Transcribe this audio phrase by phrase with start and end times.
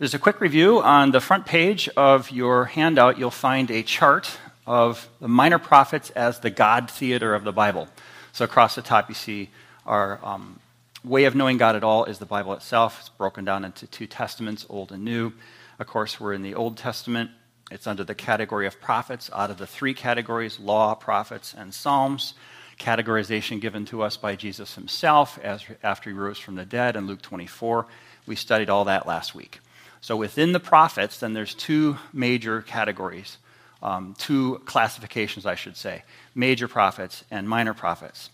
[0.00, 0.80] There's a quick review.
[0.80, 6.08] On the front page of your handout, you'll find a chart of the minor prophets
[6.08, 7.86] as the God theater of the Bible.
[8.32, 9.50] So across the top, you see
[9.84, 10.58] our um,
[11.04, 12.98] way of knowing God at all is the Bible itself.
[12.98, 15.34] It's broken down into two testaments, Old and New.
[15.78, 17.30] Of course, we're in the Old Testament.
[17.70, 22.32] It's under the category of prophets out of the three categories law, prophets, and Psalms.
[22.78, 27.06] Categorization given to us by Jesus himself as, after he rose from the dead in
[27.06, 27.84] Luke 24.
[28.26, 29.60] We studied all that last week.
[30.00, 33.38] So within the prophets, then there's two major categories,
[33.82, 38.30] um, two classifications, I should say major prophets and minor prophets.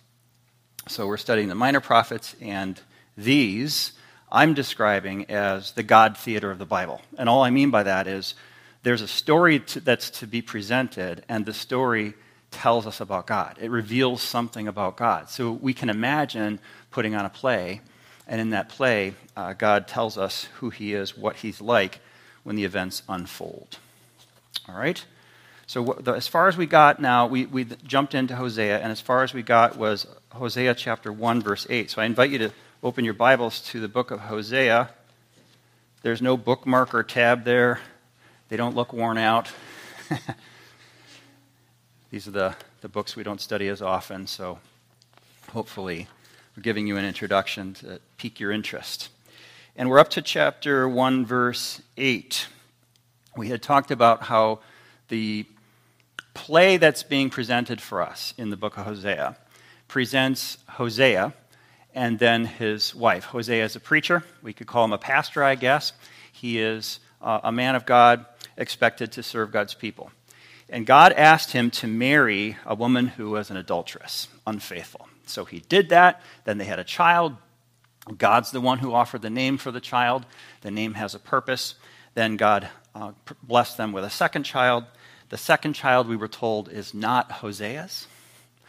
[0.88, 2.80] So we're studying the minor prophets, and
[3.16, 3.92] these
[4.30, 7.00] I'm describing as the God theater of the Bible.
[7.16, 8.34] And all I mean by that is
[8.82, 12.14] there's a story to, that's to be presented, and the story
[12.50, 13.58] tells us about God.
[13.60, 15.28] It reveals something about God.
[15.30, 16.60] So we can imagine
[16.90, 17.80] putting on a play
[18.26, 22.00] and in that play, uh, God tells us who he is, what he's like
[22.42, 23.78] when the events unfold.
[24.68, 25.04] All right?
[25.66, 29.00] So, the, as far as we got now, we, we jumped into Hosea, and as
[29.00, 31.90] far as we got was Hosea chapter 1, verse 8.
[31.90, 32.52] So, I invite you to
[32.82, 34.90] open your Bibles to the book of Hosea.
[36.02, 37.80] There's no bookmark or tab there,
[38.48, 39.50] they don't look worn out.
[42.10, 44.60] These are the, the books we don't study as often, so
[45.50, 46.06] hopefully
[46.56, 49.08] we're giving you an introduction to pique your interest.
[49.78, 52.48] And we're up to chapter 1, verse 8.
[53.36, 54.60] We had talked about how
[55.08, 55.44] the
[56.32, 59.36] play that's being presented for us in the book of Hosea
[59.86, 61.34] presents Hosea
[61.94, 63.24] and then his wife.
[63.24, 64.24] Hosea is a preacher.
[64.42, 65.92] We could call him a pastor, I guess.
[66.32, 68.24] He is uh, a man of God
[68.56, 70.10] expected to serve God's people.
[70.70, 75.06] And God asked him to marry a woman who was an adulteress, unfaithful.
[75.26, 76.22] So he did that.
[76.44, 77.36] Then they had a child.
[78.18, 80.26] God's the one who offered the name for the child.
[80.60, 81.74] The name has a purpose.
[82.14, 83.12] Then God uh,
[83.42, 84.84] blessed them with a second child.
[85.28, 88.06] The second child, we were told, is not Hosea's.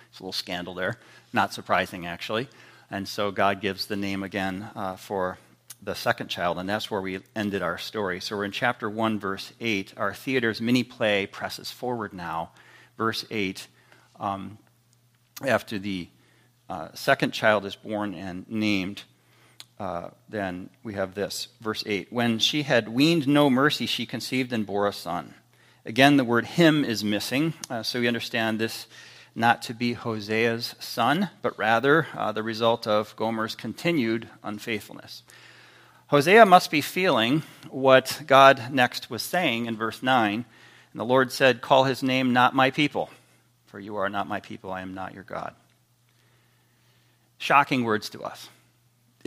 [0.09, 0.97] It's a little scandal there.
[1.33, 2.49] Not surprising, actually.
[2.89, 5.37] And so God gives the name again uh, for
[5.81, 8.20] the second child, and that's where we ended our story.
[8.20, 9.93] So we're in chapter 1, verse 8.
[9.97, 12.52] Our theater's mini play presses forward now.
[12.97, 13.67] Verse 8.
[14.20, 14.58] Um,
[15.45, 16.08] after the
[16.70, 19.03] uh, second child is born and named,
[19.80, 22.11] uh, then we have this, verse 8.
[22.11, 25.33] When she had weaned no mercy, she conceived and bore a son.
[25.86, 28.88] Again, the word him is missing, uh, so we understand this
[29.36, 35.23] not to be Hosea's son, but rather uh, the result of Gomer's continued unfaithfulness.
[36.08, 40.33] Hosea must be feeling what God next was saying in verse 9.
[40.92, 43.09] And the Lord said, Call his name not my people,
[43.67, 45.54] for you are not my people, I am not your God
[47.38, 48.49] shocking words to us.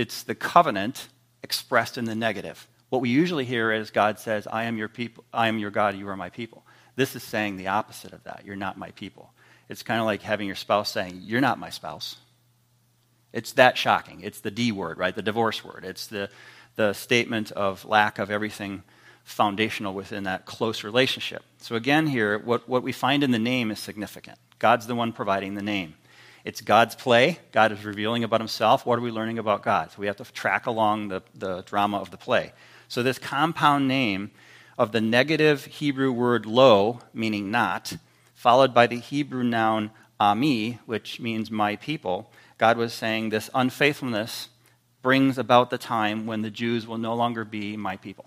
[0.01, 1.09] It's the covenant
[1.43, 2.67] expressed in the negative.
[2.89, 5.95] What we usually hear is God says, I am your people, I am your God,
[5.95, 6.65] you are my people.
[6.97, 8.45] This is saying the opposite of that.
[8.47, 9.31] You're not my people.
[9.69, 12.17] It's kind of like having your spouse saying, You're not my spouse.
[13.35, 14.23] It's that shocking.
[14.23, 15.15] It's the D word, right?
[15.15, 15.85] The divorce word.
[15.85, 16.31] It's the,
[16.77, 18.85] the statement of lack of everything
[19.23, 21.43] foundational within that close relationship.
[21.59, 24.39] So, again, here, what, what we find in the name is significant.
[24.59, 25.97] God's the one providing the name.
[26.45, 27.39] It's God's play.
[27.53, 28.87] God is revealing about himself.
[28.87, 29.91] What are we learning about God?
[29.91, 32.53] So we have to track along the, the drama of the play.
[32.89, 34.31] So this compound name
[34.79, 37.93] of the negative Hebrew word lo, meaning not,
[38.35, 44.49] followed by the Hebrew noun ami, which means my people, God was saying this unfaithfulness
[45.03, 48.27] brings about the time when the Jews will no longer be my people.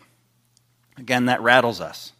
[0.97, 2.13] Again, that rattles us.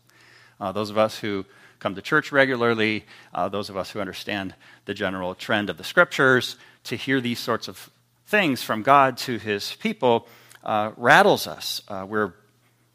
[0.59, 1.46] Uh, those of us who
[1.84, 4.56] come to church regularly, uh, those of us who understand
[4.86, 6.56] the general trend of the scriptures,
[6.86, 7.90] to hear these sorts of
[8.26, 10.26] things from God to his people
[10.64, 11.82] uh, rattles us.
[11.90, 12.34] Uh, we're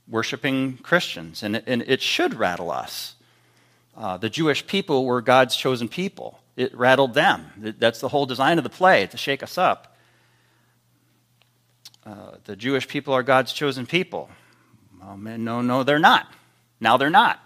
[0.09, 3.15] worshiping Christians, and, and it should rattle us.
[3.95, 6.39] Uh, the Jewish people were God's chosen people.
[6.57, 7.75] It rattled them.
[7.79, 9.99] That's the whole design of the play, to shake us up.
[12.07, 14.31] Uh, the Jewish people are God's chosen people.
[15.05, 16.27] Oh, man, no, no, they're not.
[16.81, 17.39] Now they're not.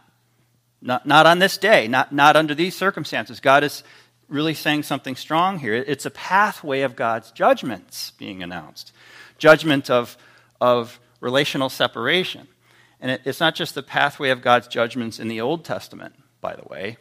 [0.82, 3.38] Not, not on this day, not, not under these circumstances.
[3.38, 3.84] God is
[4.28, 5.74] really saying something strong here.
[5.74, 8.92] It's a pathway of God's judgments being announced
[9.38, 10.16] judgment of,
[10.60, 12.46] of relational separation.
[13.00, 16.54] And it, it's not just the pathway of God's judgments in the Old Testament, by
[16.54, 16.96] the way.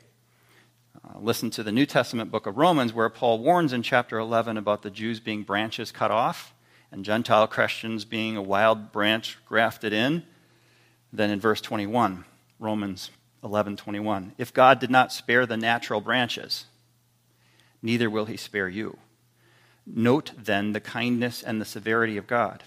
[1.03, 4.57] Uh, listen to the New Testament book of Romans, where Paul warns in chapter 11
[4.57, 6.55] about the Jews being branches cut off
[6.91, 10.23] and Gentile Christians being a wild branch grafted in.
[11.13, 12.25] Then in verse 21,
[12.59, 13.11] Romans
[13.43, 14.33] 11:21.
[14.37, 16.65] If God did not spare the natural branches,
[17.81, 18.97] neither will he spare you.
[19.85, 22.63] Note then the kindness and the severity of God.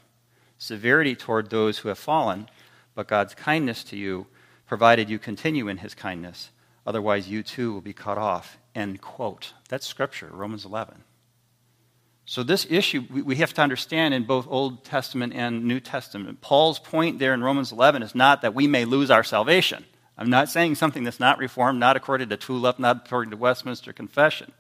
[0.59, 2.49] Severity toward those who have fallen,
[2.95, 4.27] but God's kindness to you,
[4.67, 6.51] provided you continue in his kindness.
[6.87, 8.59] Otherwise, you too will be cut off.
[8.75, 9.53] End quote.
[9.69, 11.05] That's scripture, Romans 11.
[12.27, 16.41] So, this issue we have to understand in both Old Testament and New Testament.
[16.41, 19.85] Paul's point there in Romans 11 is not that we may lose our salvation.
[20.17, 23.93] I'm not saying something that's not reformed, not according to Tulip, not according to Westminster
[23.93, 24.53] Confession.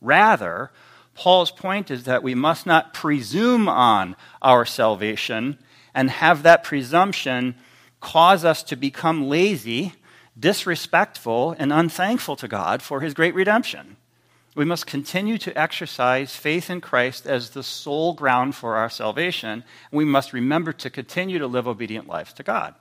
[0.00, 0.70] Rather,
[1.14, 5.58] Paul's point is that we must not presume on our salvation
[5.94, 7.56] and have that presumption
[8.00, 9.94] cause us to become lazy,
[10.38, 13.96] disrespectful, and unthankful to God for his great redemption.
[14.54, 19.50] We must continue to exercise faith in Christ as the sole ground for our salvation.
[19.50, 22.74] And we must remember to continue to live obedient lives to God.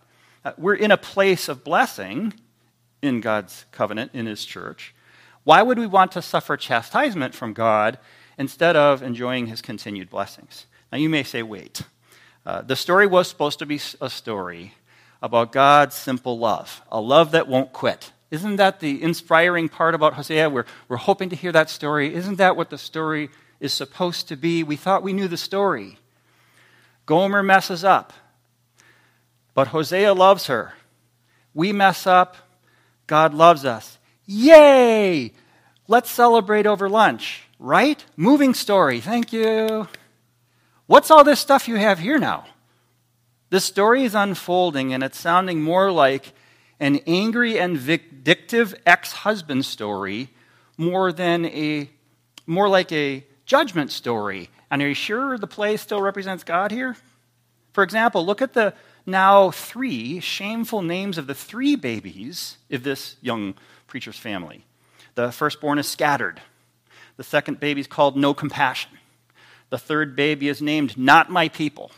[0.48, 2.34] Uh, we're in a place of blessing
[3.02, 4.96] in God's covenant, in His church.
[5.44, 8.00] Why would we want to suffer chastisement from God
[8.38, 10.66] instead of enjoying His continued blessings?
[10.90, 11.82] Now, you may say, wait.
[12.46, 14.74] Uh, the story was supposed to be a story
[15.22, 18.14] about God's simple love, a love that won't quit.
[18.32, 20.50] Isn't that the inspiring part about Hosea?
[20.50, 22.16] We're, we're hoping to hear that story.
[22.16, 24.64] Isn't that what the story is supposed to be?
[24.64, 26.00] We thought we knew the story.
[27.06, 28.14] Gomer messes up,
[29.57, 30.75] but Hosea loves her.
[31.56, 32.38] We mess up,
[33.07, 33.98] God loves us.
[34.27, 35.33] Yay!
[35.88, 38.06] Let's celebrate over lunch, right?
[38.15, 39.88] Moving story, thank you.
[40.86, 42.45] What's all this stuff you have here now?
[43.50, 46.33] The story is unfolding and it's sounding more like
[46.80, 50.30] an angry and vindictive ex-husband story
[50.77, 51.89] more than a
[52.45, 54.51] more like a judgment story.
[54.69, 56.95] And are you sure the play still represents God here?
[57.74, 58.75] For example, look at the
[59.07, 63.56] now three shameful names of the three babies of this young
[63.88, 64.65] preacher's family.
[65.15, 66.42] The firstborn is scattered.
[67.15, 68.92] The second baby is called no compassion.
[69.69, 71.92] The third baby is named not my people.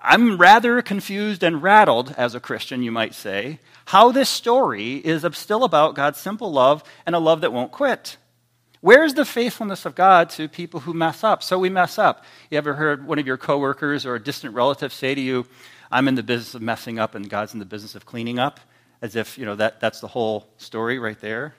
[0.00, 5.26] I'm rather confused and rattled as a Christian, you might say, how this story is
[5.32, 8.16] still about God's simple love and a love that won't quit.
[8.80, 11.42] Where's the faithfulness of God to people who mess up?
[11.42, 12.24] So we mess up.
[12.50, 15.46] You ever heard one of your coworkers or a distant relative say to you,
[15.90, 18.60] I'm in the business of messing up and God's in the business of cleaning up?
[19.02, 21.54] As if, you know, that, that's the whole story right there.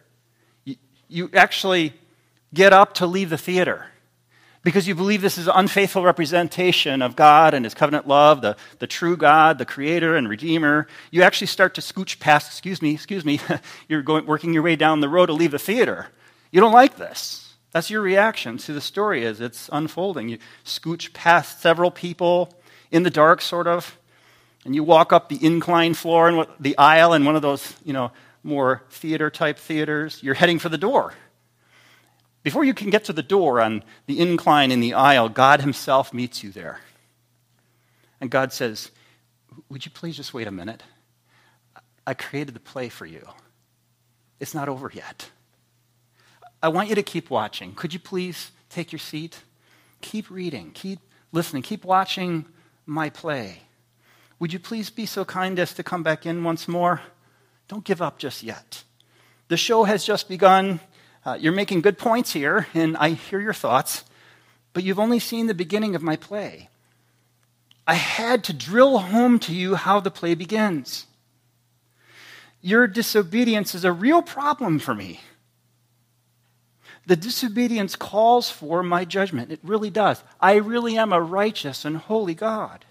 [0.65, 0.75] You,
[1.07, 1.94] you actually
[2.53, 3.88] get up to leave the theater
[4.68, 8.57] because you believe this is an unfaithful representation of God and His covenant love, the,
[8.79, 12.94] the true God, the Creator and Redeemer, you actually start to scooch past, excuse me,
[12.94, 13.39] excuse me,
[13.88, 16.07] you're going, working your way down the road to leave the theater.
[16.51, 17.56] You don't like this.
[17.71, 20.27] That's your reaction to the story as it's unfolding.
[20.27, 22.53] You scooch past several people
[22.91, 23.97] in the dark, sort of,
[24.65, 27.94] and you walk up the incline floor and the aisle in one of those, you
[27.94, 28.12] know,
[28.44, 30.21] more theater type theaters.
[30.21, 31.13] You're heading for the door.
[32.44, 36.13] Before you can get to the door on the incline in the aisle, God Himself
[36.13, 36.80] meets you there.
[38.21, 38.92] And God says,
[39.69, 40.81] Would you please just wait a minute?
[42.06, 43.27] I created the play for you.
[44.39, 45.30] It's not over yet.
[46.62, 47.74] I want you to keep watching.
[47.75, 49.39] Could you please take your seat?
[50.01, 51.00] Keep reading, keep
[51.31, 52.45] listening, keep watching
[52.86, 53.63] my play.
[54.39, 57.01] Would you please be so kind as to come back in once more?
[57.68, 58.84] Don't give up just yet.
[59.48, 60.80] The show has just begun.
[61.25, 64.06] Uh, you're making good points here, and I hear your thoughts,
[64.74, 66.69] but you've only seen the beginning of my play.
[67.88, 71.07] I had to drill home to you how the play begins.
[72.62, 75.22] Your disobedience is a real problem for me.
[77.06, 79.51] The disobedience calls for my judgment.
[79.51, 80.22] It really does.
[80.41, 82.84] I really am a righteous and holy God.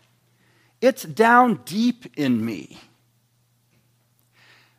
[0.87, 2.78] It's down deep in me.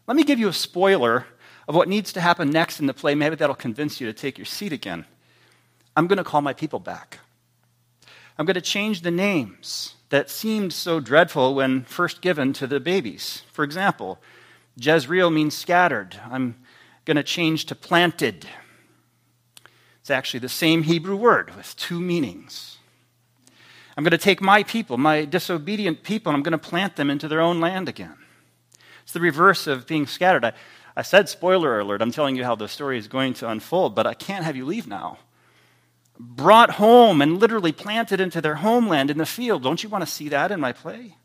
[0.08, 1.26] Let me give you a spoiler
[1.68, 4.38] of what needs to happen next in the play, maybe that'll convince you to take
[4.38, 5.04] your seat again.
[5.98, 7.20] I'm going to call my people back.
[8.38, 12.80] I'm going to change the names that seemed so dreadful when first given to the
[12.80, 13.42] babies.
[13.52, 14.18] For example,
[14.78, 16.18] Jezreel means scattered.
[16.32, 16.56] I'm
[17.04, 18.48] going to change to planted.
[20.00, 22.77] It's actually the same Hebrew word with two meanings.
[23.98, 27.10] I'm going to take my people, my disobedient people, and I'm going to plant them
[27.10, 28.14] into their own land again.
[29.02, 30.46] It's the reverse of being scattered.
[30.46, 30.54] I,
[30.96, 34.06] I said, spoiler alert, I'm telling you how the story is going to unfold, but
[34.06, 35.18] I can't have you leave now.
[36.20, 39.64] Brought home and literally planted into their homeland in the field.
[39.64, 41.16] Don't you want to see that in my play?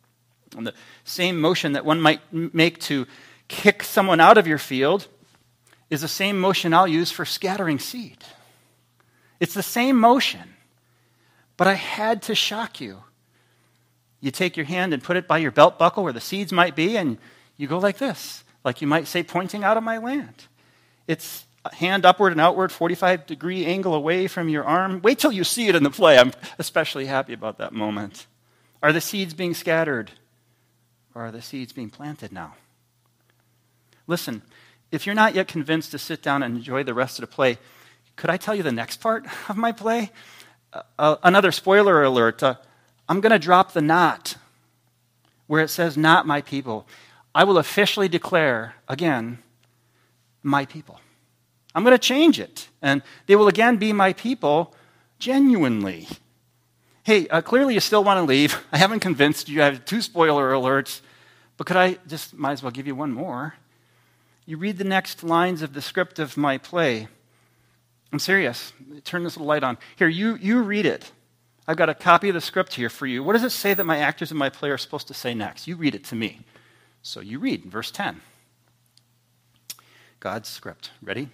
[0.56, 0.74] And the
[1.04, 3.06] same motion that one might make to
[3.48, 5.08] kick someone out of your field
[5.90, 8.18] is the same motion I'll use for scattering seed.
[9.40, 10.54] It's the same motion,
[11.62, 13.04] but I had to shock you.
[14.18, 16.74] You take your hand and put it by your belt buckle where the seeds might
[16.74, 17.18] be, and
[17.56, 20.48] you go like this like you might say, pointing out of my land.
[21.06, 25.02] It's hand upward and outward, 45 degree angle away from your arm.
[25.04, 26.18] Wait till you see it in the play.
[26.18, 28.26] I'm especially happy about that moment.
[28.82, 30.10] Are the seeds being scattered?
[31.14, 32.56] or are the seeds being planted now?
[34.08, 34.42] Listen,
[34.90, 37.58] if you're not yet convinced to sit down and enjoy the rest of the play,
[38.16, 40.10] could I tell you the next part of my play?
[40.72, 42.42] Uh, uh, another spoiler alert.
[42.42, 42.56] Uh,
[43.08, 44.36] I'm going to drop the not
[45.46, 46.86] where it says, not my people.
[47.34, 49.38] I will officially declare again,
[50.42, 51.00] my people.
[51.74, 52.68] I'm going to change it.
[52.80, 54.74] And they will again be my people
[55.18, 56.08] genuinely.
[57.04, 58.64] Hey, uh, clearly you still want to leave.
[58.72, 59.62] I haven't convinced you.
[59.62, 61.00] I have two spoiler alerts.
[61.56, 63.54] But could I just, might as well give you one more?
[64.46, 67.08] You read the next lines of the script of my play.
[68.12, 68.72] I'm serious.
[69.04, 69.78] Turn this little light on.
[69.96, 71.10] Here, you, you read it.
[71.66, 73.22] I've got a copy of the script here for you.
[73.22, 75.66] What does it say that my actors in my play are supposed to say next?
[75.66, 76.40] You read it to me.
[77.02, 78.20] So you read, verse 10.
[80.20, 80.90] God's script.
[81.02, 81.28] Ready?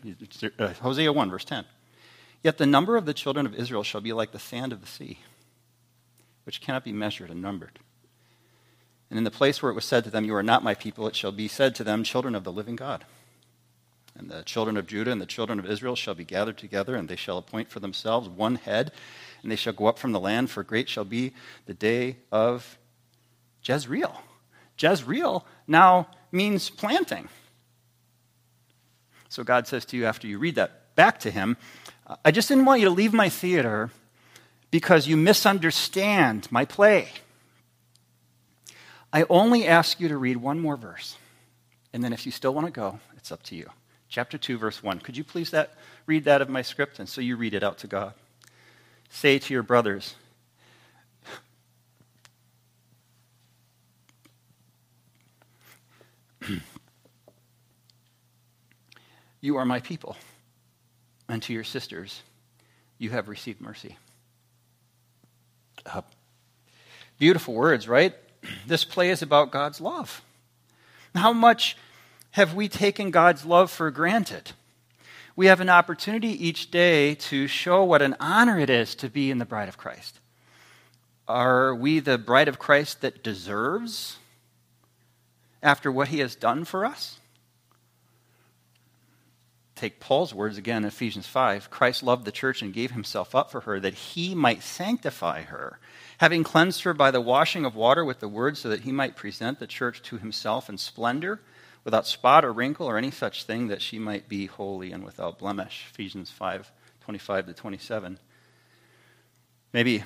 [0.58, 1.64] Uh, Hosea 1, verse 10.
[2.42, 4.86] Yet the number of the children of Israel shall be like the sand of the
[4.86, 5.18] sea,
[6.44, 7.80] which cannot be measured and numbered.
[9.10, 11.08] And in the place where it was said to them, You are not my people,
[11.08, 13.04] it shall be said to them, Children of the living God.
[14.18, 17.08] And the children of Judah and the children of Israel shall be gathered together, and
[17.08, 18.90] they shall appoint for themselves one head,
[19.42, 21.32] and they shall go up from the land, for great shall be
[21.66, 22.78] the day of
[23.62, 24.20] Jezreel.
[24.78, 27.28] Jezreel now means planting.
[29.28, 31.56] So God says to you after you read that back to him,
[32.24, 33.90] I just didn't want you to leave my theater
[34.70, 37.08] because you misunderstand my play.
[39.12, 41.16] I only ask you to read one more verse.
[41.92, 43.70] And then if you still want to go, it's up to you.
[44.08, 45.00] Chapter 2, verse 1.
[45.00, 45.74] Could you please that,
[46.06, 46.98] read that of my script?
[46.98, 48.14] And so you read it out to God.
[49.10, 50.14] Say to your brothers,
[59.40, 60.16] You are my people.
[61.28, 62.22] And to your sisters,
[62.96, 63.96] you have received mercy.
[65.86, 66.00] Uh,
[67.18, 68.14] beautiful words, right?
[68.66, 70.22] This play is about God's love.
[71.14, 71.76] How much
[72.32, 74.52] have we taken God's love for granted?
[75.36, 79.30] We have an opportunity each day to show what an honor it is to be
[79.30, 80.20] in the bride of Christ.
[81.26, 84.16] Are we the bride of Christ that deserves
[85.62, 87.20] after what he has done for us?
[89.74, 93.50] Take Paul's words again in Ephesians 5 Christ loved the church and gave himself up
[93.50, 95.78] for her that he might sanctify her
[96.18, 99.16] having cleansed her by the washing of water with the word, so that he might
[99.16, 101.40] present the church to himself in splendor,
[101.88, 105.38] without spot or wrinkle or any such thing, that she might be holy and without
[105.38, 105.86] blemish.
[105.90, 108.18] Ephesians 5 25 to 27.
[109.72, 110.04] Maybe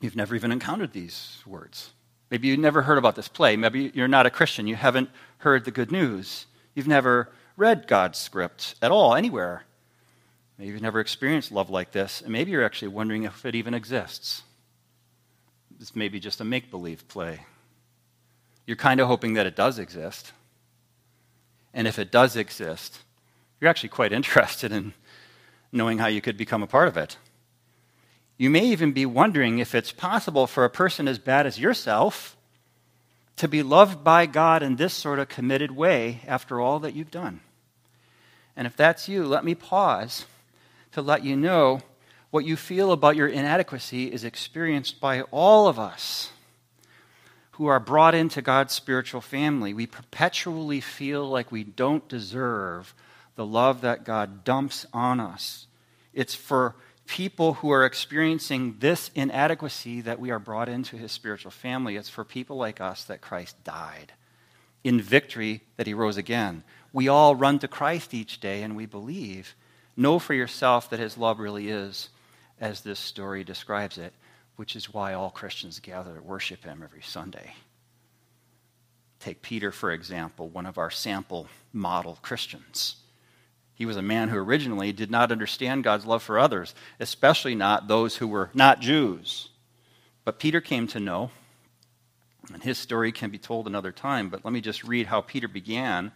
[0.00, 1.90] you've never even encountered these words.
[2.30, 3.56] Maybe you've never heard about this play.
[3.56, 4.66] Maybe you're not a Christian.
[4.66, 6.46] You haven't heard the good news.
[6.74, 9.62] You've never read God's script at all, anywhere.
[10.58, 13.74] Maybe you've never experienced love like this, and maybe you're actually wondering if it even
[13.74, 14.42] exists
[15.80, 17.40] it's maybe just a make believe play.
[18.66, 20.32] You're kind of hoping that it does exist.
[21.78, 22.98] And if it does exist,
[23.60, 24.94] you're actually quite interested in
[25.70, 27.16] knowing how you could become a part of it.
[28.36, 32.36] You may even be wondering if it's possible for a person as bad as yourself
[33.36, 37.12] to be loved by God in this sort of committed way after all that you've
[37.12, 37.42] done.
[38.56, 40.26] And if that's you, let me pause
[40.90, 41.78] to let you know
[42.30, 46.32] what you feel about your inadequacy is experienced by all of us
[47.58, 49.74] who are brought into God's spiritual family.
[49.74, 52.94] We perpetually feel like we don't deserve
[53.34, 55.66] the love that God dumps on us.
[56.14, 56.76] It's for
[57.08, 61.96] people who are experiencing this inadequacy that we are brought into his spiritual family.
[61.96, 64.12] It's for people like us that Christ died.
[64.84, 66.62] In victory, that he rose again.
[66.92, 69.56] We all run to Christ each day and we believe.
[69.96, 72.08] Know for yourself that his love really is
[72.60, 74.12] as this story describes it,
[74.58, 77.52] which is why all Christians gather to worship him every Sunday.
[79.20, 82.96] Take Peter, for example, one of our sample model Christians.
[83.72, 87.86] He was a man who originally did not understand God's love for others, especially not
[87.86, 89.50] those who were not Jews.
[90.24, 91.30] But Peter came to know,
[92.52, 95.46] and his story can be told another time, but let me just read how Peter
[95.46, 96.10] began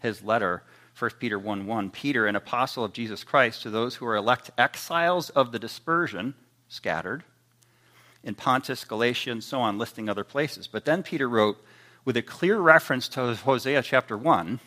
[0.00, 0.64] his letter
[0.98, 1.90] 1 Peter 1 1.
[1.90, 6.34] Peter, an apostle of Jesus Christ, to those who are elect exiles of the dispersion,
[6.68, 7.24] scattered,
[8.26, 10.66] in Pontus, Galatia, and so on, listing other places.
[10.66, 11.64] But then Peter wrote,
[12.04, 14.58] with a clear reference to Hosea chapter 1,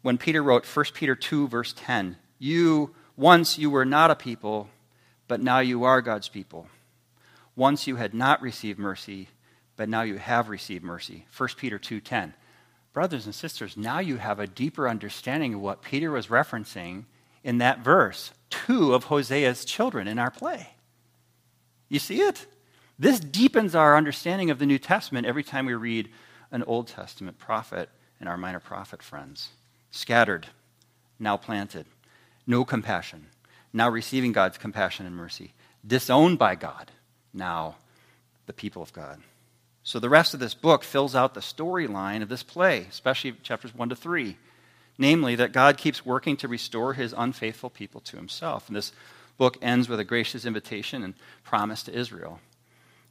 [0.00, 4.70] when Peter wrote 1 Peter 2, verse 10, You, once you were not a people,
[5.28, 6.66] but now you are God's people.
[7.54, 9.28] Once you had not received mercy,
[9.76, 11.26] but now you have received mercy.
[11.36, 12.32] 1 Peter 2:10
[12.92, 17.04] brothers and sisters, now you have a deeper understanding of what Peter was referencing
[17.42, 20.73] in that verse, two of Hosea's children in our play.
[21.94, 22.44] You see it?
[22.98, 26.08] This deepens our understanding of the New Testament every time we read
[26.50, 29.50] an Old Testament prophet and our minor prophet friends.
[29.92, 30.48] Scattered,
[31.20, 31.86] now planted,
[32.48, 33.26] no compassion,
[33.72, 35.52] now receiving God's compassion and mercy,
[35.86, 36.90] disowned by God,
[37.32, 37.76] now
[38.46, 39.22] the people of God.
[39.84, 43.72] So the rest of this book fills out the storyline of this play, especially chapters
[43.72, 44.36] 1 to 3.
[44.98, 48.66] Namely, that God keeps working to restore his unfaithful people to himself.
[48.66, 48.92] And this
[49.36, 52.40] book ends with a gracious invitation and promise to Israel.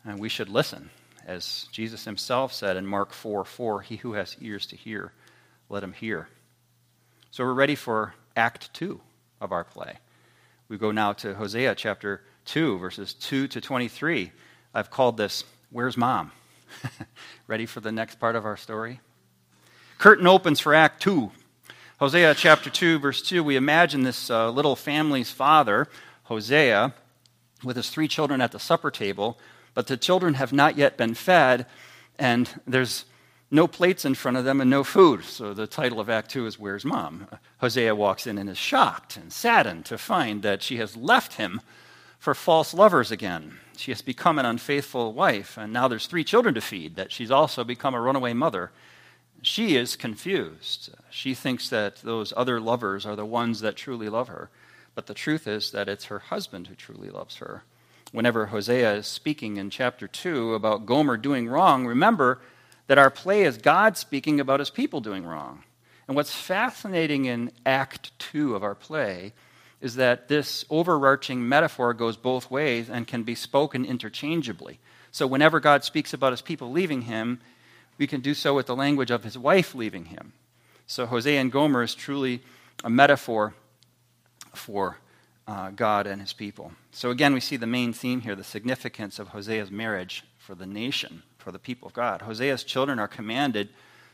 [0.05, 0.89] And we should listen.
[1.25, 5.13] As Jesus himself said in Mark 4 4, he who has ears to hear,
[5.69, 6.27] let him hear.
[7.31, 8.99] So we're ready for Act 2
[9.39, 9.97] of our play.
[10.67, 14.31] We go now to Hosea chapter 2, verses 2 to 23.
[14.73, 16.31] I've called this, Where's Mom?
[17.47, 18.99] Ready for the next part of our story?
[19.97, 21.31] Curtain opens for Act 2.
[21.99, 25.87] Hosea chapter 2, verse 2, we imagine this uh, little family's father,
[26.23, 26.93] Hosea,
[27.63, 29.37] with his three children at the supper table,
[29.73, 31.65] but the children have not yet been fed,
[32.19, 33.05] and there's
[33.49, 35.23] no plates in front of them and no food.
[35.23, 37.27] So the title of Act 2 is Where's Mom?
[37.59, 41.61] Hosea walks in and is shocked and saddened to find that she has left him
[42.17, 43.59] for false lovers again.
[43.77, 47.31] She has become an unfaithful wife, and now there's three children to feed, that she's
[47.31, 48.71] also become a runaway mother.
[49.41, 50.93] She is confused.
[51.09, 54.49] She thinks that those other lovers are the ones that truly love her.
[54.95, 57.63] But the truth is that it's her husband who truly loves her.
[58.11, 62.39] Whenever Hosea is speaking in chapter 2 about Gomer doing wrong, remember
[62.87, 65.63] that our play is God speaking about his people doing wrong.
[66.07, 69.33] And what's fascinating in Act 2 of our play
[69.81, 74.79] is that this overarching metaphor goes both ways and can be spoken interchangeably.
[75.11, 77.41] So whenever God speaks about his people leaving him,
[77.97, 80.33] we can do so with the language of his wife leaving him.
[80.87, 82.41] So Hosea and Gomer is truly
[82.83, 83.53] a metaphor
[84.53, 84.97] for
[85.47, 86.71] uh, God and his people.
[86.91, 90.65] So again, we see the main theme here the significance of Hosea's marriage for the
[90.65, 92.21] nation for the people of God.
[92.21, 93.69] Hosea's children are commanded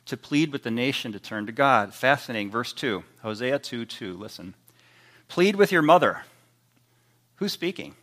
[0.06, 1.94] to plead with the nation to turn to God.
[1.94, 2.50] Fascinating.
[2.50, 4.18] Verse 2, Hosea 2 2.
[4.18, 4.56] Listen.
[5.28, 6.24] Plead with your mother.
[7.36, 7.96] Who's speaking?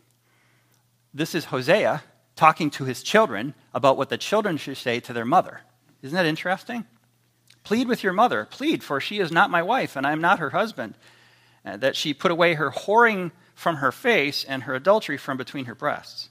[1.13, 2.03] This is Hosea
[2.35, 5.61] talking to his children about what the children should say to their mother.
[6.01, 6.85] Isn't that interesting?
[7.63, 8.47] Plead with your mother.
[8.49, 10.93] Plead, for she is not my wife, and I am not her husband.
[11.67, 15.65] Uh, that she put away her whoring from her face and her adultery from between
[15.65, 16.29] her breasts.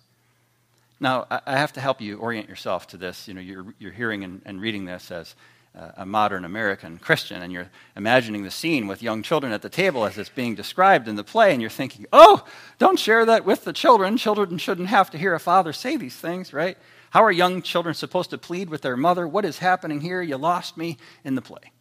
[0.98, 3.28] Now, I have to help you orient yourself to this.
[3.28, 5.34] You know, you're, you're hearing and, and reading this as
[5.74, 10.06] a modern American Christian, and you're imagining the scene with young children at the table
[10.06, 12.42] as it's being described in the play, and you're thinking, oh,
[12.78, 14.16] don't share that with the children.
[14.16, 16.78] Children shouldn't have to hear a father say these things, right?
[17.10, 19.28] How are young children supposed to plead with their mother?
[19.28, 20.22] What is happening here?
[20.22, 21.72] You lost me in the play.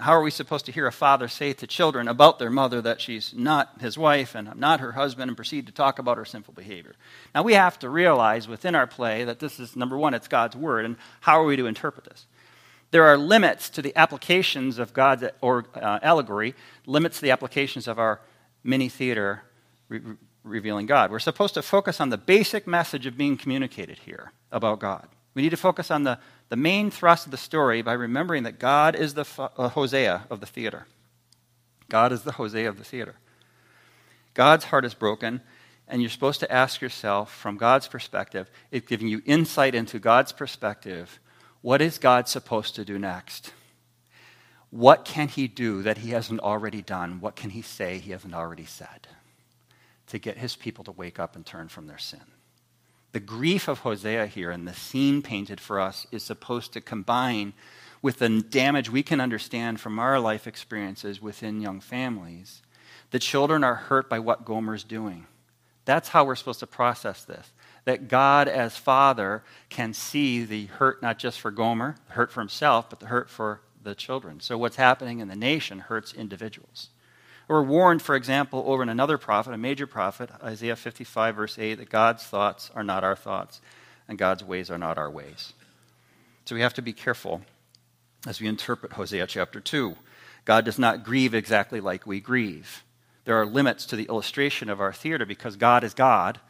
[0.00, 3.00] How are we supposed to hear a father say to children about their mother that
[3.00, 6.24] she's not his wife and I'm not her husband and proceed to talk about her
[6.24, 6.94] sinful behavior?
[7.34, 10.56] Now, we have to realize within our play that this is, number one, it's God's
[10.56, 12.26] word, and how are we to interpret this?
[12.90, 16.54] There are limits to the applications of God's or, uh, allegory,
[16.86, 18.20] limits to the applications of our
[18.62, 19.42] mini theater
[19.88, 20.00] re-
[20.44, 21.10] revealing God.
[21.10, 25.08] We're supposed to focus on the basic message of being communicated here about God.
[25.34, 26.18] We need to focus on the
[26.48, 30.40] the main thrust of the story by remembering that God is the uh, Hosea of
[30.40, 30.86] the theater.
[31.88, 33.16] God is the Hosea of the theater.
[34.34, 35.40] God's heart is broken,
[35.88, 40.32] and you're supposed to ask yourself from God's perspective, it's giving you insight into God's
[40.32, 41.20] perspective,
[41.62, 43.52] what is God supposed to do next?
[44.70, 47.20] What can he do that he hasn't already done?
[47.20, 49.06] What can he say he hasn't already said
[50.08, 52.20] to get his people to wake up and turn from their sin?
[53.14, 57.52] The grief of Hosea here and the scene painted for us is supposed to combine
[58.02, 62.60] with the damage we can understand from our life experiences within young families.
[63.12, 65.28] The children are hurt by what Gomer's doing.
[65.84, 67.52] That's how we're supposed to process this.
[67.84, 72.40] That God, as Father, can see the hurt not just for Gomer, the hurt for
[72.40, 74.40] himself, but the hurt for the children.
[74.40, 76.88] So, what's happening in the nation hurts individuals.
[77.46, 81.74] We're warned, for example, over in another prophet, a major prophet, Isaiah 55, verse 8,
[81.74, 83.60] that God's thoughts are not our thoughts
[84.08, 85.52] and God's ways are not our ways.
[86.46, 87.42] So we have to be careful
[88.26, 89.94] as we interpret Hosea chapter 2.
[90.44, 92.82] God does not grieve exactly like we grieve.
[93.24, 96.40] There are limits to the illustration of our theater because God is God,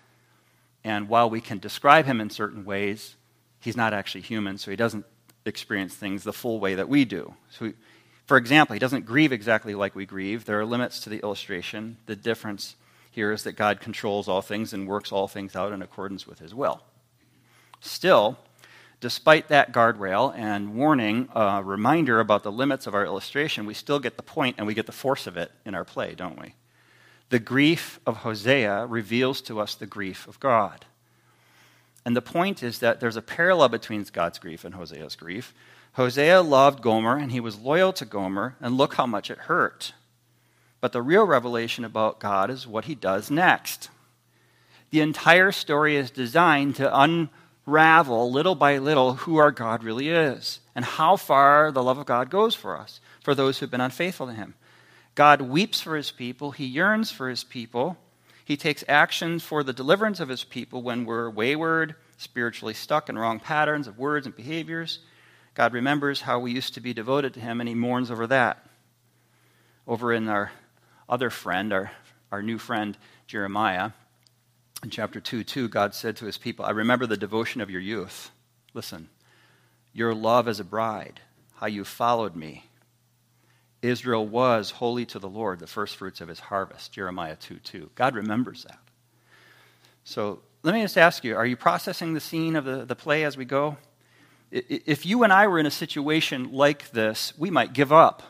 [0.82, 3.16] and while we can describe him in certain ways,
[3.60, 5.06] he's not actually human, so he doesn't
[5.44, 7.34] experience things the full way that we do.
[7.50, 7.72] So
[8.26, 10.44] for example, he doesn't grieve exactly like we grieve.
[10.44, 11.98] There are limits to the illustration.
[12.06, 12.76] The difference
[13.10, 16.38] here is that God controls all things and works all things out in accordance with
[16.38, 16.82] his will.
[17.80, 18.38] Still,
[19.00, 24.00] despite that guardrail and warning, uh, reminder about the limits of our illustration, we still
[24.00, 26.54] get the point and we get the force of it in our play, don't we?
[27.28, 30.86] The grief of Hosea reveals to us the grief of God.
[32.04, 35.54] And the point is that there's a parallel between God's grief and Hosea's grief.
[35.94, 39.92] Hosea loved Gomer and he was loyal to Gomer, and look how much it hurt.
[40.80, 43.88] But the real revelation about God is what he does next.
[44.90, 46.90] The entire story is designed to
[47.66, 52.06] unravel little by little who our God really is and how far the love of
[52.06, 54.54] God goes for us, for those who've been unfaithful to him.
[55.14, 57.96] God weeps for his people, he yearns for his people,
[58.44, 63.16] he takes action for the deliverance of his people when we're wayward, spiritually stuck in
[63.16, 64.98] wrong patterns of words and behaviors.
[65.54, 68.66] God remembers how we used to be devoted to him, and he mourns over that.
[69.86, 70.50] Over in our
[71.08, 71.92] other friend, our,
[72.32, 73.92] our new friend Jeremiah,
[74.82, 77.80] in chapter 2 2, God said to his people, I remember the devotion of your
[77.80, 78.30] youth.
[78.74, 79.08] Listen,
[79.92, 81.20] your love as a bride,
[81.54, 82.64] how you followed me
[83.84, 87.90] Israel was holy to the Lord, the first fruits of his harvest, Jeremiah 2 2.
[87.94, 88.78] God remembers that.
[90.04, 93.24] So let me just ask you are you processing the scene of the, the play
[93.24, 93.76] as we go?
[94.56, 98.22] If you and I were in a situation like this, we might give up.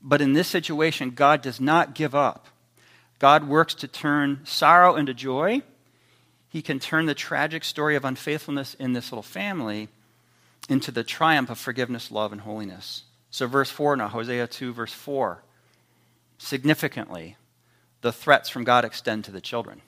[0.00, 2.46] But in this situation, God does not give up.
[3.18, 5.62] God works to turn sorrow into joy.
[6.48, 9.88] He can turn the tragic story of unfaithfulness in this little family
[10.68, 13.02] into the triumph of forgiveness, love, and holiness.
[13.30, 15.42] So, verse 4 now, Hosea 2, verse 4.
[16.38, 17.36] Significantly,
[18.00, 19.80] the threats from God extend to the children,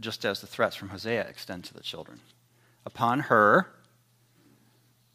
[0.00, 2.18] just as the threats from Hosea extend to the children.
[2.86, 3.68] Upon her,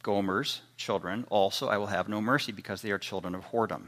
[0.03, 3.87] Gomer's children, also I will have no mercy because they are children of whoredom.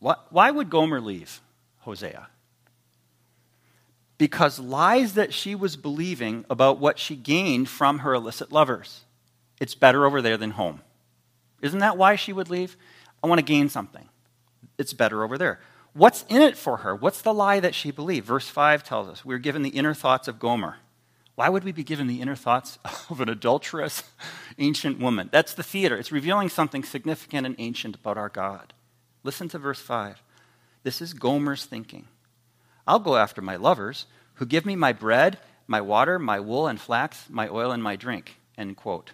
[0.00, 1.40] Why would Gomer leave
[1.80, 2.28] Hosea?
[4.18, 9.04] Because lies that she was believing about what she gained from her illicit lovers.
[9.60, 10.80] It's better over there than home.
[11.60, 12.76] Isn't that why she would leave?
[13.22, 14.08] I want to gain something.
[14.78, 15.60] It's better over there.
[15.92, 16.94] What's in it for her?
[16.96, 18.26] What's the lie that she believed?
[18.26, 20.78] Verse 5 tells us we're given the inner thoughts of Gomer.
[21.34, 22.78] Why would we be given the inner thoughts
[23.10, 24.02] of an adulterous
[24.58, 25.28] ancient woman?
[25.32, 25.96] That's the theater.
[25.96, 28.74] It's revealing something significant and ancient about our God.
[29.22, 30.22] Listen to verse 5.
[30.82, 32.08] This is Gomer's thinking.
[32.86, 36.80] I'll go after my lovers who give me my bread, my water, my wool and
[36.80, 38.38] flax, my oil and my drink.
[38.58, 39.12] End quote.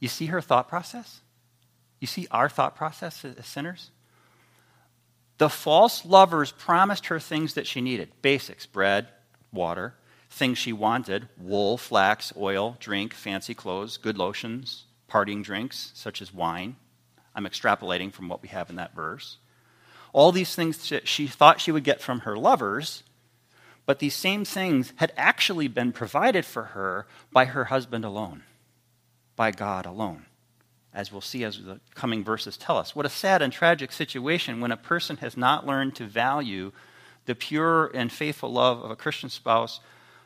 [0.00, 1.20] You see her thought process?
[2.00, 3.90] You see our thought process as sinners?
[5.38, 9.08] The false lovers promised her things that she needed basics, bread,
[9.52, 9.94] water,
[10.30, 16.34] things she wanted wool, flax, oil, drink, fancy clothes, good lotions, partying drinks, such as
[16.34, 16.76] wine.
[17.34, 19.38] I'm extrapolating from what we have in that verse.
[20.12, 23.02] All these things that she thought she would get from her lovers,
[23.86, 28.42] but these same things had actually been provided for her by her husband alone
[29.38, 30.26] by God alone,
[30.92, 32.94] as we'll see as the coming verses tell us.
[32.94, 36.72] What a sad and tragic situation when a person has not learned to value
[37.24, 39.78] the pure and faithful love of a Christian spouse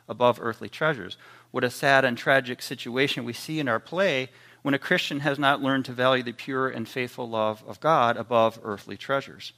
[0.07, 1.17] above earthly treasures.
[1.51, 4.29] What a sad and tragic situation we see in our play
[4.61, 8.17] when a Christian has not learned to value the pure and faithful love of God
[8.17, 9.53] above earthly treasures.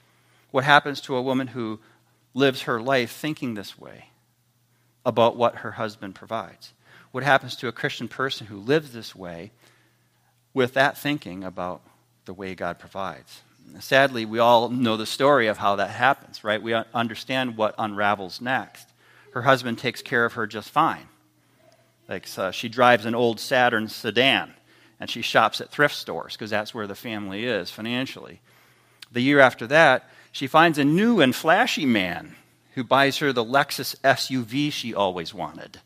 [0.52, 1.80] What happens to a woman who
[2.34, 4.10] lives her life thinking this way
[5.06, 6.74] about what her husband provides?
[7.16, 9.50] what happens to a Christian person who lives this way
[10.54, 11.82] with that thinking about
[12.26, 13.42] the way God provides.
[13.80, 16.62] Sadly, we all know the story of how that happens, right?
[16.62, 18.90] We understand what unravels next.
[19.36, 21.10] Her husband takes care of her just fine.
[22.08, 24.54] Like uh, she drives an old Saturn sedan
[24.98, 28.40] and she shops at thrift stores because that's where the family is financially.
[29.12, 32.38] The year after that, she finds a new and flashy man
[32.76, 35.82] who buys her the Lexus SUV she always wanted.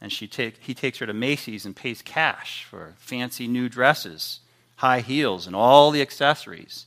[0.00, 4.38] And she take, he takes her to Macy's and pays cash for fancy new dresses,
[4.76, 6.86] high heels, and all the accessories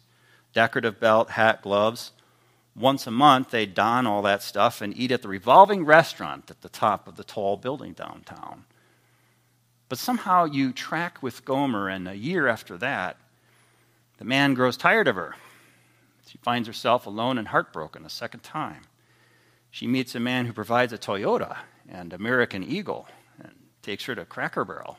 [0.54, 2.13] decorative belt, hat, gloves.
[2.80, 6.62] Once a month, they don all that stuff and eat at the revolving restaurant at
[6.62, 8.63] the top of the tall building downtown.
[9.89, 13.18] But somehow you track with Gomer, and a year after that,
[14.18, 15.36] the man grows tired of her.
[16.26, 18.84] She finds herself alone and heartbroken a second time.
[19.72, 21.58] She meets a man who provides a Toyota
[21.89, 23.08] and American Eagle
[23.44, 24.98] and takes her to Cracker Barrel.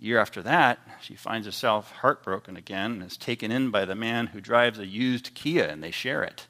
[0.00, 4.28] Year after that, she finds herself heartbroken again and is taken in by the man
[4.28, 6.46] who drives a used Kia and they share it.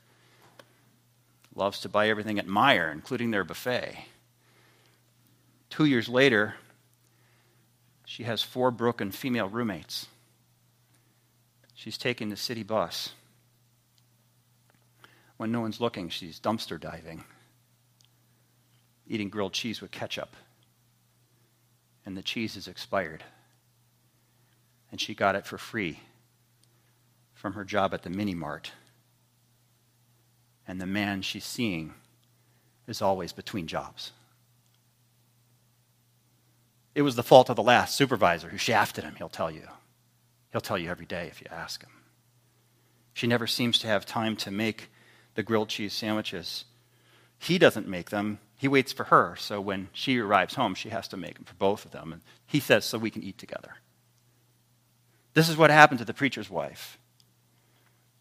[1.54, 4.06] Loves to buy everything at Meijer, including their buffet.
[5.70, 6.56] Two years later,
[8.04, 10.06] she has four broken female roommates.
[11.74, 13.10] She's taking the city bus.
[15.36, 17.24] When no one's looking, she's dumpster diving
[19.08, 20.36] eating grilled cheese with ketchup.
[22.04, 23.24] And the cheese is expired.
[24.90, 26.00] And she got it for free
[27.34, 28.72] from her job at the mini mart.
[30.66, 31.94] And the man she's seeing
[32.86, 34.12] is always between jobs.
[36.94, 39.68] It was the fault of the last supervisor who shafted him, he'll tell you.
[40.50, 41.92] He'll tell you every day if you ask him.
[43.12, 44.90] She never seems to have time to make
[45.34, 46.64] the grilled cheese sandwiches.
[47.38, 49.36] He doesn't make them, he waits for her.
[49.36, 52.12] So when she arrives home, she has to make them for both of them.
[52.12, 53.76] And he says, so we can eat together.
[55.34, 56.98] This is what happened to the preacher's wife.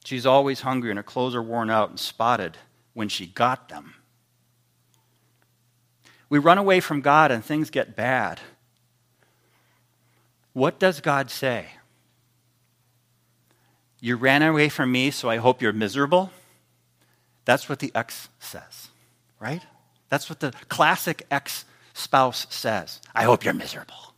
[0.04, 2.58] She's always hungry and her clothes are worn out and spotted
[2.94, 3.96] when she got them.
[6.30, 8.40] We run away from God and things get bad.
[10.54, 11.68] What does God say?
[14.00, 16.32] You ran away from me, so I hope you're miserable.
[17.46, 18.90] That's what the ex says,
[19.40, 19.62] right?
[20.10, 23.02] That's what the classic ex spouse says.
[23.16, 24.14] I hope you're miserable.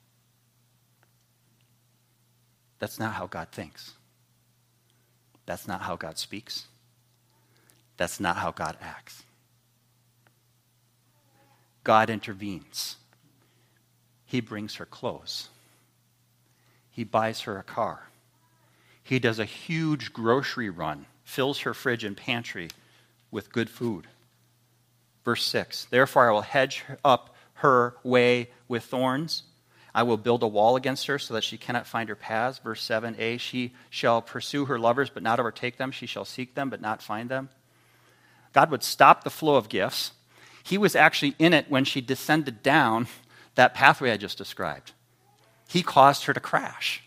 [2.80, 3.94] That's not how God thinks.
[5.46, 6.68] That's not how God speaks.
[7.98, 9.24] That's not how God acts.
[11.84, 12.96] God intervenes.
[14.26, 15.50] He brings her clothes.
[16.92, 18.10] He buys her a car.
[19.04, 22.70] He does a huge grocery run, fills her fridge and pantry
[23.32, 24.06] with good food.
[25.26, 29.44] Verse 6 Therefore, I will hedge up her way with thorns.
[29.93, 32.60] I will build a wall against her so that she cannot find her paths.
[32.60, 35.91] Verse 7a She shall pursue her lovers, but not overtake them.
[35.91, 37.49] She shall seek them, but not find them.
[38.54, 40.12] God would stop the flow of gifts.
[40.63, 43.08] He was actually in it when she descended down
[43.56, 44.91] that pathway I just described.
[45.67, 47.04] He caused her to crash.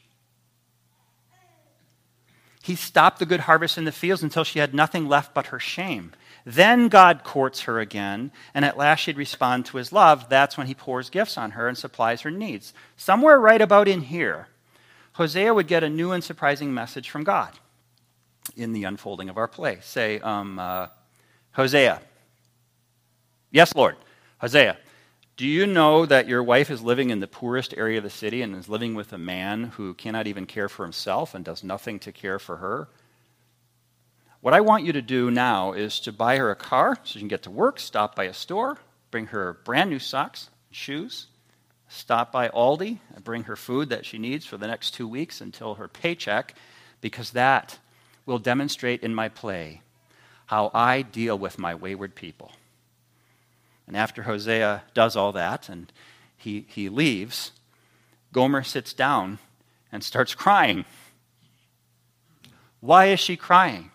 [2.62, 5.59] He stopped the good harvest in the fields until she had nothing left but her
[5.59, 6.12] shame.
[6.45, 10.29] Then God courts her again, and at last she'd respond to his love.
[10.29, 12.75] That's when he pours gifts on her and supplies her needs.
[12.97, 14.49] Somewhere right about in here,
[15.13, 17.53] Hosea would get a new and surprising message from God
[18.57, 19.79] in the unfolding of our play.
[19.83, 20.89] Say, um, uh,
[21.53, 22.01] Hosea.
[23.51, 23.97] Yes, Lord.
[24.39, 24.79] Hosea,
[25.37, 28.43] do you know that your wife is living in the poorest area of the city
[28.43, 31.99] and is living with a man who cannot even care for himself and does nothing
[32.01, 32.89] to care for her?
[34.43, 37.21] What I want you to do now is to buy her a car so she
[37.21, 38.77] can get to work, stop by a store,
[39.13, 41.29] bring her brand new socks, shoes,
[41.87, 45.41] stop by Aldi, and bring her food that she needs for the next two weeks
[45.41, 46.57] until her paycheck,
[47.01, 47.79] because that
[48.27, 49.81] will demonstrate in my play
[50.47, 52.51] how I deal with my wayward people.
[53.87, 55.93] And after Hosea does all that and
[56.37, 57.53] he, he leaves,
[58.33, 59.39] Gomer sits down
[59.93, 60.85] and starts crying.
[62.81, 63.92] Why is she crying?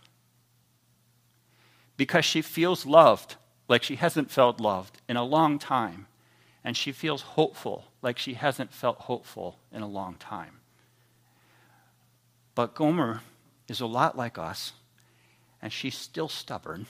[1.97, 3.35] Because she feels loved
[3.67, 6.07] like she hasn't felt loved in a long time.
[6.63, 10.59] And she feels hopeful like she hasn't felt hopeful in a long time.
[12.55, 13.21] But Gomer
[13.67, 14.73] is a lot like us,
[15.61, 16.87] and she's still stubborn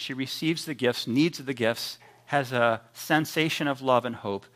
[0.00, 4.46] she receives the gifts, needs the gifts, has a sensation of love and hope,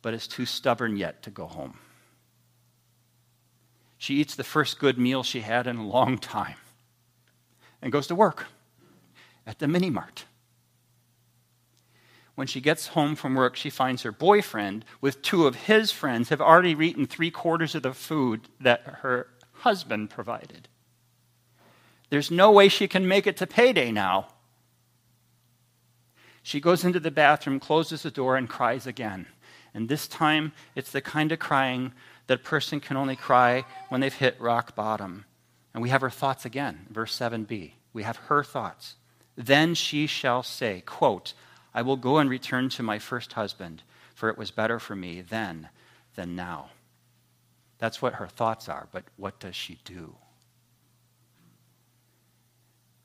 [0.00, 1.78] but is too stubborn yet to go home.
[3.98, 6.56] She eats the first good meal she had in a long time
[7.84, 8.46] and goes to work
[9.46, 10.24] at the mini mart.
[12.34, 16.30] When she gets home from work, she finds her boyfriend with two of his friends
[16.30, 20.66] have already eaten three quarters of the food that her husband provided.
[22.08, 24.28] There's no way she can make it to payday now.
[26.42, 29.26] She goes into the bathroom, closes the door, and cries again.
[29.74, 31.92] And this time, it's the kind of crying
[32.28, 35.26] that a person can only cry when they've hit rock bottom.
[35.74, 37.72] And we have her thoughts again, verse 7b.
[37.92, 38.94] We have her thoughts.
[39.36, 41.34] Then she shall say, quote,
[41.74, 43.82] I will go and return to my first husband,
[44.14, 45.68] for it was better for me then
[46.14, 46.70] than now.
[47.78, 50.14] That's what her thoughts are, but what does she do?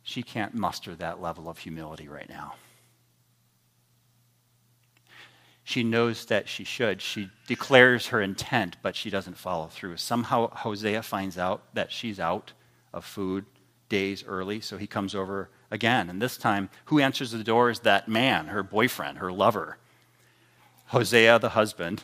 [0.04, 2.54] She can't muster that level of humility right now.
[5.70, 7.00] she knows that she should.
[7.00, 9.98] She declares her intent, but she doesn't follow through.
[9.98, 12.54] Somehow Hosea finds out that she's out
[12.94, 13.46] of food
[13.90, 16.10] days early, so he comes over again.
[16.10, 19.78] And this time, who answers the door is that man, her boyfriend, her lover.
[20.88, 22.04] Hosea, the husband,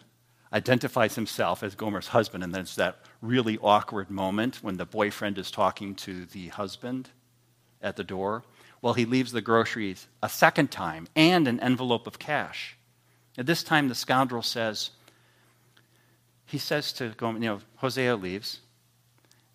[0.52, 5.52] identifies himself as Gomer's husband, and there's that really awkward moment when the boyfriend is
[5.52, 7.10] talking to the husband
[7.82, 8.44] at the door.
[8.82, 12.78] Well, he leaves the groceries a second time and an envelope of cash.
[13.38, 14.92] At this time, the scoundrel says,
[16.46, 18.60] he says to Gomer, you know, Hosea leaves,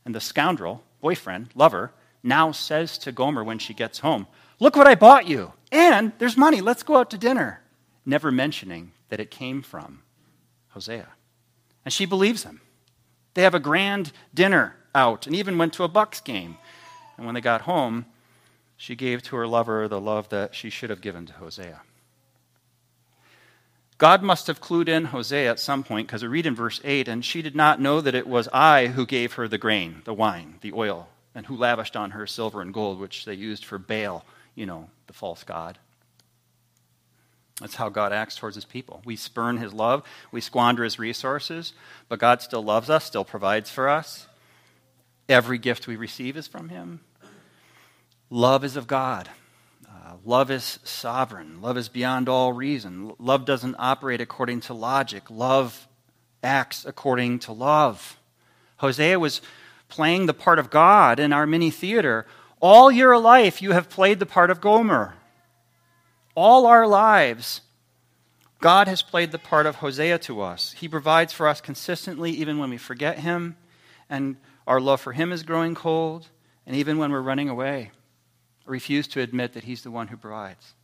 [0.04, 4.26] and the scoundrel, boyfriend, lover, now says to Gomer when she gets home,
[4.58, 7.62] Look what I bought you, and there's money, let's go out to dinner.
[8.04, 10.02] Never mentioning that it came from
[10.68, 11.08] Hosea.
[11.84, 12.60] And she believes him.
[13.34, 16.58] They have a grand dinner out and even went to a Bucks game.
[17.16, 18.06] And when they got home,
[18.76, 21.82] she gave to her lover the love that she should have given to Hosea.
[24.00, 27.06] God must have clued in Hosea at some point because we read in verse 8,
[27.06, 30.14] and she did not know that it was I who gave her the grain, the
[30.14, 33.76] wine, the oil, and who lavished on her silver and gold, which they used for
[33.76, 35.76] Baal, you know, the false god.
[37.60, 39.02] That's how God acts towards his people.
[39.04, 41.74] We spurn his love, we squander his resources,
[42.08, 44.26] but God still loves us, still provides for us.
[45.28, 47.00] Every gift we receive is from him.
[48.30, 49.28] Love is of God.
[50.10, 51.60] Uh, love is sovereign.
[51.62, 53.12] Love is beyond all reason.
[53.20, 55.30] Love doesn't operate according to logic.
[55.30, 55.86] Love
[56.42, 58.18] acts according to love.
[58.78, 59.40] Hosea was
[59.88, 62.26] playing the part of God in our mini theater.
[62.60, 65.14] All your life, you have played the part of Gomer.
[66.34, 67.60] All our lives,
[68.60, 70.72] God has played the part of Hosea to us.
[70.72, 73.56] He provides for us consistently, even when we forget Him,
[74.08, 76.26] and our love for Him is growing cold,
[76.66, 77.92] and even when we're running away
[78.70, 80.74] refuse to admit that He's the one who provides.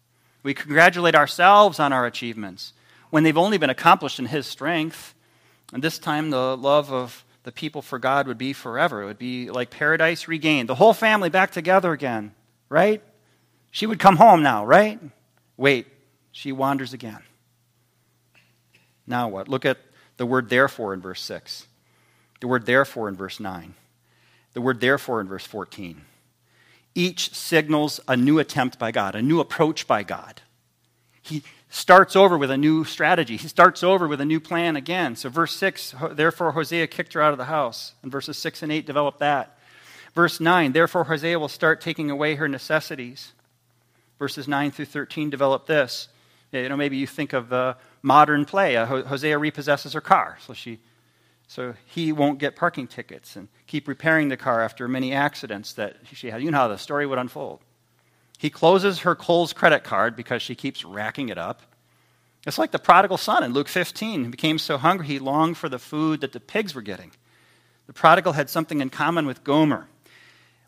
[0.43, 2.73] We congratulate ourselves on our achievements
[3.11, 5.15] when they've only been accomplished in His strength.
[5.73, 9.03] And this time, the love of the people for God would be forever.
[9.03, 10.69] It would be like paradise regained.
[10.69, 12.35] The whole family back together again,
[12.69, 13.03] right?
[13.71, 15.01] She would come home now, right?
[15.57, 15.87] Wait,
[16.33, 17.23] she wanders again.
[19.07, 19.49] Now what?
[19.49, 19.79] Look at
[20.17, 21.67] the word therefore in verse 6,
[22.41, 23.75] the word therefore in verse 9,
[24.55, 26.03] the word therefore in verse 14
[26.97, 30.41] each signals a new attempt by God, a new approach by God.
[31.23, 33.37] He starts over with a new strategy.
[33.37, 35.17] He starts over with a new plan again.
[35.17, 37.93] So, verse 6, therefore Hosea kicked her out of the house.
[38.03, 39.59] And verses 6 and 8 develop that.
[40.15, 43.33] Verse 9, therefore Hosea will start taking away her necessities.
[44.19, 46.09] Verses 9 through 13 develop this.
[46.53, 48.77] You know, maybe you think of a modern play.
[48.77, 50.39] Uh, Hosea repossesses her car.
[50.47, 50.79] So she
[51.49, 55.97] so he won't get parking tickets and keep repairing the car after many accidents that
[56.13, 56.43] she had.
[56.43, 57.61] You know how the story would unfold.
[58.39, 61.63] He closes her Kohl's credit card because she keeps racking it up.
[62.47, 65.69] It's like the prodigal son in Luke 15 He became so hungry he longed for
[65.69, 67.13] the food that the pigs were getting.
[67.87, 69.89] The prodigal had something in common with Gomer.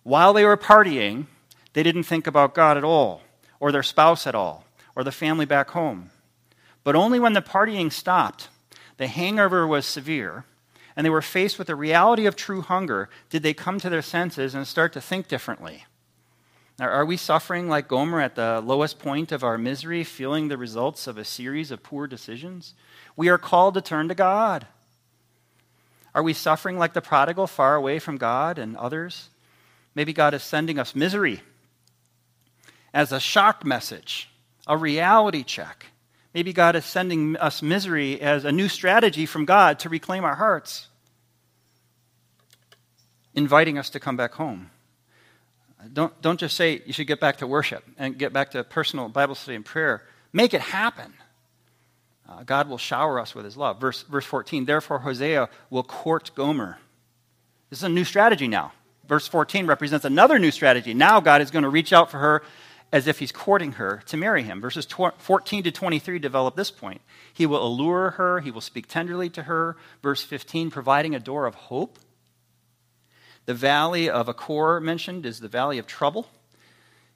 [0.03, 1.27] While they were partying,
[1.73, 3.23] they didn't think about God at all,
[3.61, 4.65] or their spouse at all,
[4.97, 6.11] or the family back home.
[6.85, 8.49] But only when the partying stopped,
[8.97, 10.45] the hangover was severe,
[10.99, 14.03] and they were faced with the reality of true hunger, did they come to their
[14.03, 15.85] senses and start to think differently?
[16.81, 21.07] Are we suffering like Gomer at the lowest point of our misery, feeling the results
[21.07, 22.75] of a series of poor decisions?
[23.15, 24.67] We are called to turn to God.
[26.17, 29.29] Are we suffering like the prodigal, far away from God and others?
[29.95, 31.43] Maybe God is sending us misery
[32.93, 34.31] as a shock message,
[34.67, 35.87] a reality check.
[36.35, 40.35] Maybe God is sending us misery as a new strategy from God to reclaim our
[40.35, 40.88] hearts
[43.39, 44.71] inviting us to come back home.
[45.93, 49.09] Don't, don't just say you should get back to worship and get back to personal
[49.09, 50.03] Bible study and prayer.
[50.33, 51.15] Make it happen.
[52.29, 53.81] Uh, God will shower us with his love.
[53.81, 56.79] Verse, verse 14, therefore Hosea will court Gomer.
[57.71, 58.73] This is a new strategy now.
[59.07, 60.93] Verse 14 represents another new strategy.
[60.93, 62.43] Now God is going to reach out for her
[62.93, 64.61] as if he's courting her to marry him.
[64.61, 67.01] Verses 14 to 23 develop this point.
[67.33, 69.77] He will allure her, he will speak tenderly to her.
[70.03, 71.99] Verse 15, providing a door of hope
[73.49, 76.29] the valley of Achor mentioned is the valley of trouble.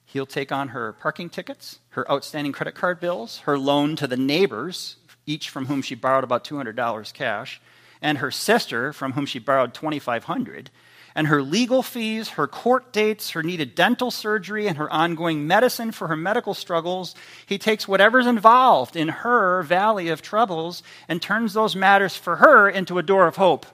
[0.03, 4.17] He'll take on her parking tickets, her outstanding credit card bills, her loan to the
[4.17, 4.95] neighbors,
[5.27, 7.61] each from whom she borrowed about $200 cash,
[8.01, 10.69] and her sister, from whom she borrowed $2,500,
[11.13, 15.91] and her legal fees, her court dates, her needed dental surgery, and her ongoing medicine
[15.91, 17.13] for her medical struggles.
[17.45, 22.67] He takes whatever's involved in her valley of troubles and turns those matters for her
[22.67, 23.67] into a door of hope.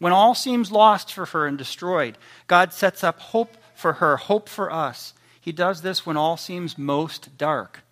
[0.00, 4.48] When all seems lost for her and destroyed, God sets up hope for her, hope
[4.48, 5.12] for us.
[5.40, 7.82] He does this when all seems most dark.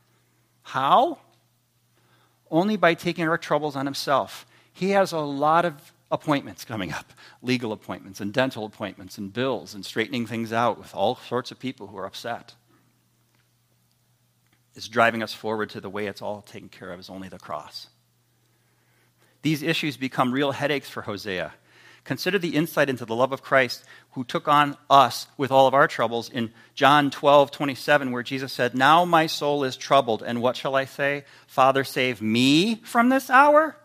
[0.62, 1.18] How?
[2.50, 4.46] Only by taking our troubles on himself.
[4.72, 9.74] He has a lot of appointments coming up legal appointments and dental appointments and bills
[9.74, 12.54] and straightening things out with all sorts of people who are upset.
[14.74, 17.38] It's driving us forward to the way it's all taken care of is only the
[17.38, 17.88] cross.
[19.42, 21.52] These issues become real headaches for Hosea
[22.08, 25.74] Consider the insight into the love of Christ who took on us with all of
[25.74, 30.40] our troubles in John 12, 27, where Jesus said, Now my soul is troubled, and
[30.40, 31.26] what shall I say?
[31.46, 33.76] Father, save me from this hour?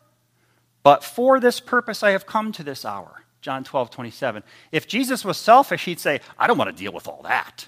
[0.84, 3.26] But for this purpose I have come to this hour.
[3.42, 4.44] John 12, 27.
[4.72, 7.68] If Jesus was selfish, he'd say, I don't want to deal with all that.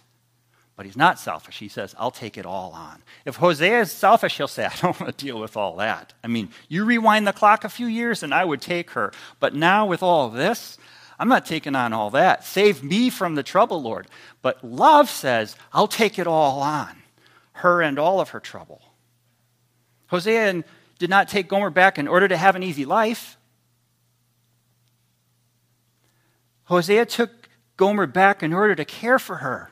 [0.76, 1.60] But he's not selfish.
[1.60, 3.02] He says, I'll take it all on.
[3.24, 6.14] If Hosea is selfish, he'll say, I don't want to deal with all that.
[6.24, 9.14] I mean, you rewind the clock a few years and I would take her.
[9.40, 10.78] But now, with all this,
[11.18, 12.44] I'm not taking on all that.
[12.44, 14.08] Save me from the trouble, Lord.
[14.42, 17.04] But love says, I'll take it all on,
[17.54, 18.82] her and all of her trouble.
[20.08, 20.64] Hosea
[21.00, 23.38] did not take Gomer back in order to have an easy life.
[26.66, 29.72] Hosea took Gomer back in order to care for her.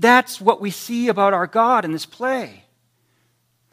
[0.00, 2.64] That's what we see about our God in this play.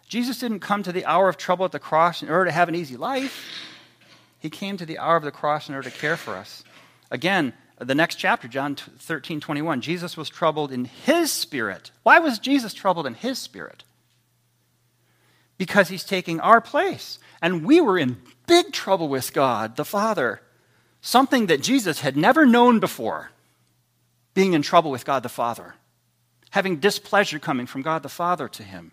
[0.07, 2.69] Jesus didn't come to the hour of trouble at the cross in order to have
[2.69, 3.43] an easy life.
[4.39, 6.63] He came to the hour of the cross in order to care for us.
[7.09, 11.91] Again, the next chapter, John 13, 21, Jesus was troubled in his spirit.
[12.03, 13.83] Why was Jesus troubled in his spirit?
[15.57, 17.19] Because he's taking our place.
[17.41, 20.41] And we were in big trouble with God, the Father
[21.01, 23.31] something that Jesus had never known before
[24.33, 25.73] being in trouble with God the Father,
[26.57, 28.91] having displeasure coming from God the Father to him.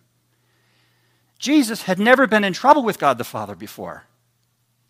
[1.38, 4.04] Jesus had never been in trouble with God the Father before.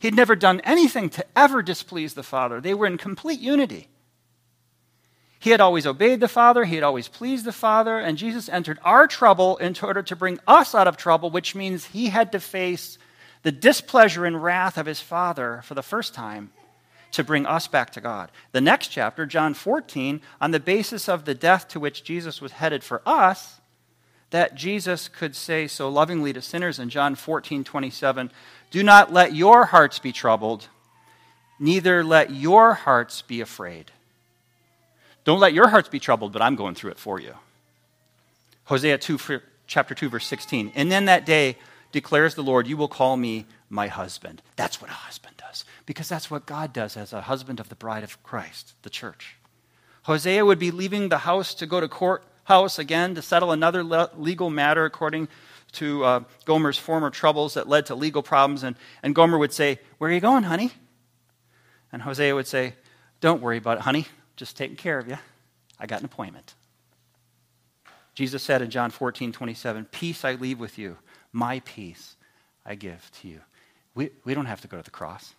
[0.01, 2.61] He'd never done anything to ever displease the Father.
[2.61, 3.87] They were in complete unity.
[5.39, 8.81] He had always obeyed the Father, he had always pleased the Father, and Jesus entered
[8.83, 12.41] our trouble in order to bring us out of trouble, which means he had to
[12.41, 12.99] face
[13.45, 16.51] the displeasure and wrath of his Father for the first time
[17.15, 18.31] to bring us back to God.
[18.53, 22.53] The next chapter, John 14, on the basis of the death to which Jesus was
[22.53, 23.61] headed for us,
[24.31, 28.33] that Jesus could say so lovingly to sinners in John 14, 27,
[28.73, 30.69] Do not let your hearts be troubled,
[31.61, 33.93] neither let your hearts be afraid.
[35.23, 37.35] Don't let your hearts be troubled, but I'm going through it for you.
[38.65, 40.73] Hosea 2, chapter 2, verse 16.
[40.75, 41.57] And then that day
[41.93, 44.41] declares the Lord, you will call me my husband.
[44.57, 47.75] That's what a husband does, because that's what God does as a husband of the
[47.75, 49.37] bride of Christ, the church.
[50.05, 54.49] Hosea would be leaving the house to go to courthouse again to settle another legal
[54.49, 55.29] matter according
[55.72, 58.62] to uh, Gomer's former troubles that led to legal problems.
[58.62, 60.70] And, and Gomer would say, Where are you going, honey?
[61.91, 62.75] And Hosea would say,
[63.20, 64.07] Don't worry about it, honey.
[64.37, 65.18] Just taking care of you.
[65.81, 66.55] I got an appointment.
[68.14, 70.99] Jesus said in John 14, 27, Peace I leave with you,
[71.33, 72.14] my peace
[72.64, 73.41] I give to you.
[73.95, 75.35] We, we don't have to go to the cross.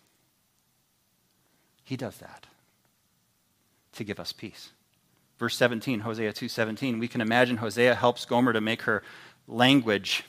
[1.84, 2.46] He does that
[3.92, 4.70] to give us peace.
[5.38, 9.02] Verse 17, Hosea 2:17, we can imagine Hosea helps Gomer to make her
[9.46, 10.24] language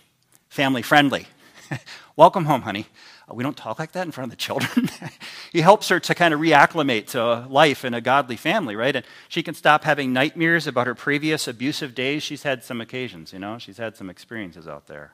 [0.50, 1.28] family friendly.
[2.16, 2.88] Welcome home, honey.
[3.30, 4.90] Uh, we don't talk like that in front of the children.
[5.52, 8.96] he helps her to kind of reacclimate to life in a godly family, right?
[8.96, 12.24] And she can stop having nightmares about her previous abusive days.
[12.24, 15.14] She's had some occasions, you know, she's had some experiences out there.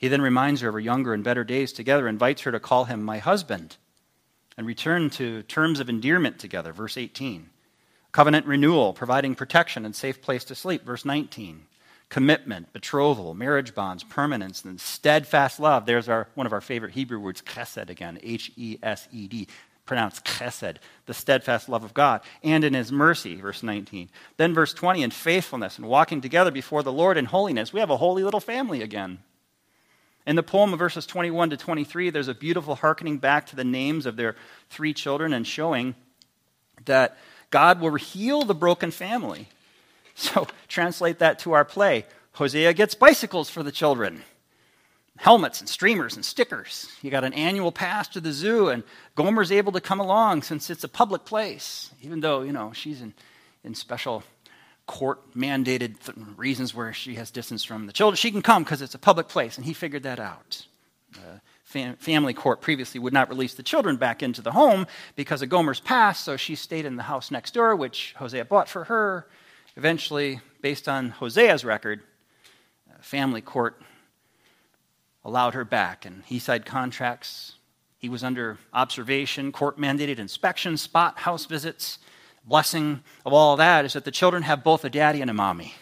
[0.00, 2.86] He then reminds her of her younger and better days together, invites her to call
[2.86, 3.76] him my husband,
[4.56, 6.72] and return to terms of endearment together.
[6.72, 7.50] Verse 18.
[8.10, 10.86] Covenant renewal, providing protection and safe place to sleep.
[10.86, 11.66] Verse 19.
[12.08, 15.84] Commitment, betrothal, marriage bonds, permanence, and steadfast love.
[15.84, 19.48] There's our, one of our favorite Hebrew words, chesed again, H E S E D
[19.84, 24.08] pronounced chesed, the steadfast love of God, and in his mercy, verse 19.
[24.38, 27.72] Then verse 20, in faithfulness and walking together before the Lord in holiness.
[27.72, 29.18] We have a holy little family again.
[30.26, 33.64] In the poem of verses 21 to 23, there's a beautiful hearkening back to the
[33.64, 34.36] names of their
[34.68, 35.94] three children and showing
[36.84, 37.16] that
[37.50, 39.48] God will heal the broken family.
[40.16, 42.04] So, translate that to our play.
[42.32, 44.22] Hosea gets bicycles for the children,
[45.16, 46.90] helmets and streamers and stickers.
[47.00, 48.82] You got an annual pass to the zoo, and
[49.14, 53.00] Gomer's able to come along since it's a public place, even though, you know, she's
[53.00, 53.14] in,
[53.64, 54.22] in special
[54.90, 55.94] court mandated
[56.36, 58.16] reasons where she has distance from the children.
[58.16, 60.66] She can come because it's a public place, and he figured that out.
[61.14, 65.42] Uh, fam- family court previously would not release the children back into the home because
[65.42, 68.82] of Gomer's past, so she stayed in the house next door, which Hosea bought for
[68.82, 69.28] her.
[69.76, 72.00] Eventually, based on Hosea's record,
[72.90, 73.80] uh, family court
[75.24, 77.52] allowed her back, and he signed contracts.
[78.00, 82.00] He was under observation, court mandated inspections, spot house visits
[82.50, 85.72] blessing of all that is that the children have both a daddy and a mommy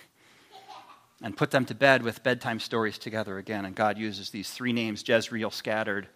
[1.23, 3.65] and put them to bed with bedtime stories together again.
[3.65, 6.07] And God uses these three names Jezreel, scattered,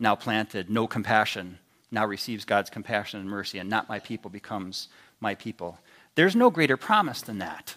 [0.00, 1.58] now planted, no compassion,
[1.92, 4.88] now receives God's compassion and mercy, and not my people becomes
[5.20, 5.78] my people.
[6.16, 7.76] There's no greater promise than that.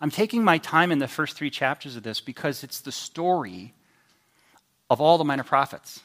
[0.00, 3.74] I'm taking my time in the first three chapters of this because it's the story
[4.88, 6.00] of all the minor prophets.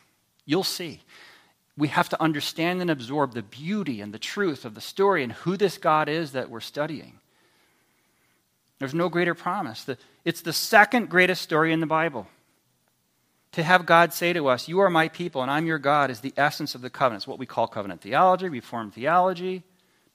[0.46, 1.02] You'll see
[1.78, 5.32] we have to understand and absorb the beauty and the truth of the story and
[5.32, 7.20] who this God is that we're studying.
[8.80, 9.88] There's no greater promise.
[10.26, 12.28] It's the second greatest story in the Bible.
[13.54, 16.20] To have God say to us, You are my people and I'm your God, is
[16.20, 17.22] the essence of the covenant.
[17.24, 19.64] It's what we call covenant theology, Reformed theology,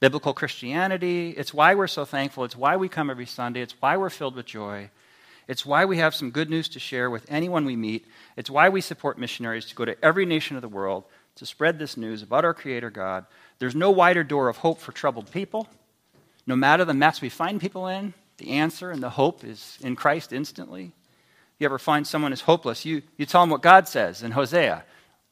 [0.01, 1.31] biblical Christianity.
[1.31, 2.45] It's why we're so thankful.
[2.45, 3.63] It's why we come every Sunday.
[3.63, 4.91] It's why we're filled with joy.
[5.49, 8.07] It's why we have some good news to share with anyone we meet.
[8.37, 11.05] It's why we support missionaries to go to every nation of the world
[11.43, 13.27] to spread this news about our Creator God.
[13.59, 15.69] There's no wider door of hope for troubled people.
[16.47, 19.97] No matter the mess we find people in, the answer and the hope is in
[19.97, 20.85] Christ instantly.
[20.85, 24.31] If You ever find someone is hopeless, you, you tell them what God says in
[24.31, 24.85] Hosea.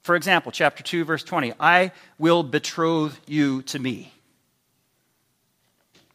[0.03, 4.13] For example, chapter 2, verse 20 I will betroth you to me.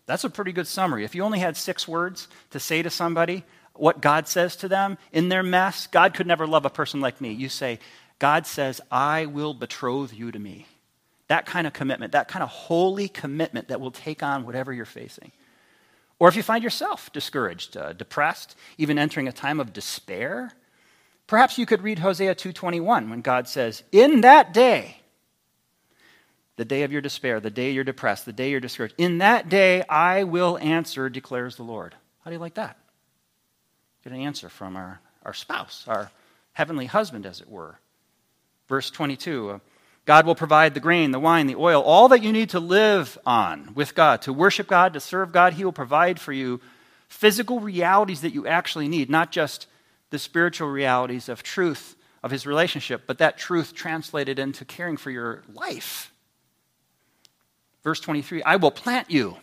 [0.08, 1.06] That's a pretty good summary.
[1.06, 4.98] If you only had six words to say to somebody what God says to them
[5.14, 7.32] in their mess, God could never love a person like me.
[7.32, 7.80] You say,
[8.20, 10.68] God says, I will betroth you to me.
[11.28, 14.86] That kind of commitment, that kind of holy commitment that will take on whatever you're
[14.86, 15.32] facing.
[16.20, 20.52] Or if you find yourself discouraged, uh, depressed, even entering a time of despair,
[21.28, 25.02] perhaps you could read Hosea 2:21 when God says, "In that day,
[26.56, 29.50] the day of your despair, the day you're depressed, the day you're discouraged, in that
[29.50, 32.78] day I will answer, declares the Lord." How do you like that?
[34.04, 36.12] Get an answer from our, our spouse, our
[36.54, 37.80] heavenly husband, as it were.
[38.68, 39.60] Verse 22 uh,
[40.06, 43.18] God will provide the grain, the wine, the oil, all that you need to live
[43.26, 45.54] on with God, to worship God, to serve God.
[45.54, 46.62] He will provide for you
[47.08, 49.66] physical realities that you actually need, not just
[50.12, 55.10] the spiritual realities of truth of His relationship, but that truth translated into caring for
[55.10, 56.12] your life.
[57.84, 59.38] Verse 23 I will plant you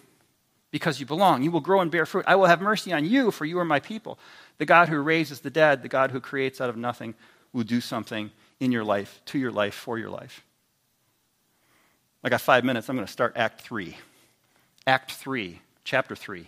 [0.70, 1.42] because you belong.
[1.42, 2.24] You will grow and bear fruit.
[2.28, 4.18] I will have mercy on you, for you are my people.
[4.58, 7.14] The God who raises the dead, the God who creates out of nothing,
[7.52, 8.30] will do something
[8.62, 10.44] in your life, to your life, for your life.
[12.22, 12.88] I got five minutes.
[12.88, 13.96] I'm going to start Act 3.
[14.86, 16.46] Act 3, chapter 3.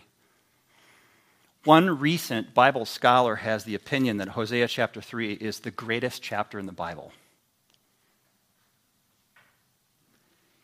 [1.65, 6.57] One recent Bible scholar has the opinion that Hosea chapter 3 is the greatest chapter
[6.57, 7.11] in the Bible.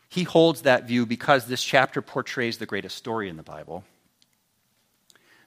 [0.08, 3.84] He holds that view because this chapter portrays the greatest story in the Bible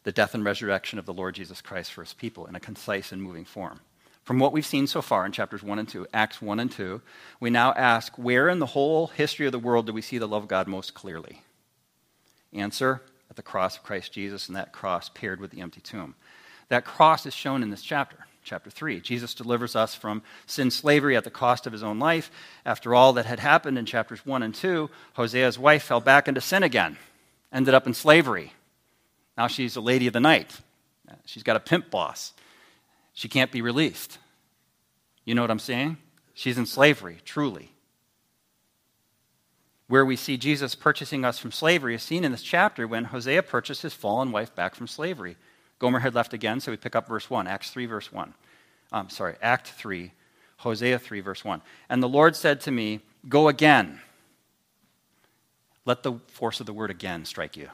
[0.03, 3.11] the death and resurrection of the Lord Jesus Christ for his people in a concise
[3.11, 3.79] and moving form.
[4.26, 7.01] From what we've seen so far in chapters 1 and 2, Acts 1 and 2,
[7.39, 10.28] we now ask where in the whole history of the world do we see the
[10.28, 11.41] love of God most clearly?
[12.51, 16.15] Answer at the cross of Christ Jesus and that cross paired with the empty tomb.
[16.69, 18.99] That cross is shown in this chapter, chapter 3.
[18.99, 22.32] Jesus delivers us from sin slavery at the cost of his own life.
[22.65, 26.41] After all that had happened in chapters 1 and 2, Hosea's wife fell back into
[26.41, 26.97] sin again,
[27.53, 28.53] ended up in slavery,
[29.38, 30.57] now she's a lady of the night.
[31.26, 32.34] She's got a pimp boss.
[33.16, 34.20] She can't be released.
[35.24, 35.97] You know what I'm saying?
[36.36, 37.72] She's in slavery, truly.
[39.88, 43.41] Where we see Jesus purchasing us from slavery is seen in this chapter when Hosea
[43.43, 45.38] purchased his fallen wife back from slavery.
[45.80, 48.34] Gomer had left again, so we pick up verse 1, Acts 3, verse 1.
[48.91, 50.11] Um, sorry, Act 3,
[50.57, 51.61] Hosea 3, verse 1.
[51.89, 52.99] And the Lord said to me,
[53.30, 54.01] Go again.
[55.86, 57.70] Let the force of the word again strike you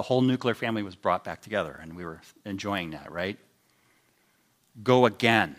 [0.00, 3.36] the whole nuclear family was brought back together, and we were enjoying that, right?
[4.82, 5.56] Go again.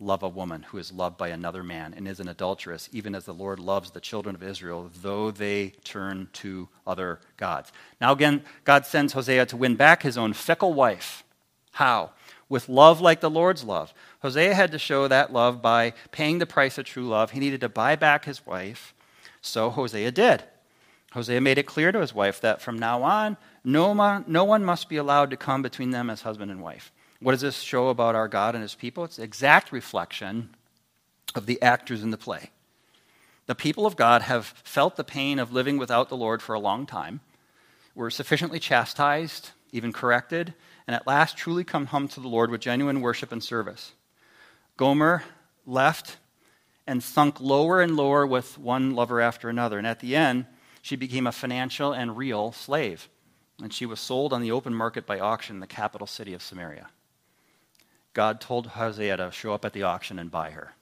[0.00, 3.24] Love a woman who is loved by another man and is an adulteress, even as
[3.24, 7.70] the Lord loves the children of Israel, though they turn to other gods.
[8.00, 11.22] Now, again, God sends Hosea to win back his own fickle wife.
[11.70, 12.10] How?
[12.48, 13.94] With love like the Lord's love.
[14.22, 17.30] Hosea had to show that love by paying the price of true love.
[17.30, 18.92] He needed to buy back his wife.
[19.40, 20.42] So Hosea did.
[21.12, 23.92] Hosea made it clear to his wife that from now on, no,
[24.26, 26.90] no one must be allowed to come between them as husband and wife.
[27.20, 29.04] What does this show about our God and his people?
[29.04, 30.56] It's exact reflection
[31.34, 32.50] of the actors in the play.
[33.46, 36.60] The people of God have felt the pain of living without the Lord for a
[36.60, 37.20] long time,
[37.94, 40.54] were sufficiently chastised, even corrected,
[40.86, 43.92] and at last truly come home to the Lord with genuine worship and service.
[44.76, 45.24] Gomer
[45.66, 46.16] left
[46.86, 50.46] and sunk lower and lower with one lover after another, and at the end,
[50.82, 53.08] she became a financial and real slave,
[53.62, 56.42] and she was sold on the open market by auction in the capital city of
[56.42, 56.88] Samaria.
[58.12, 60.74] God told Hosea to show up at the auction and buy her.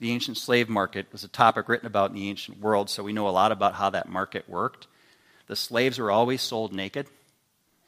[0.00, 3.12] The ancient slave market was a topic written about in the ancient world, so we
[3.12, 4.88] know a lot about how that market worked.
[5.46, 7.06] The slaves were always sold naked.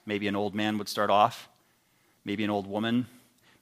[0.07, 1.49] Maybe an old man would start off,
[2.25, 3.09] maybe an old woman,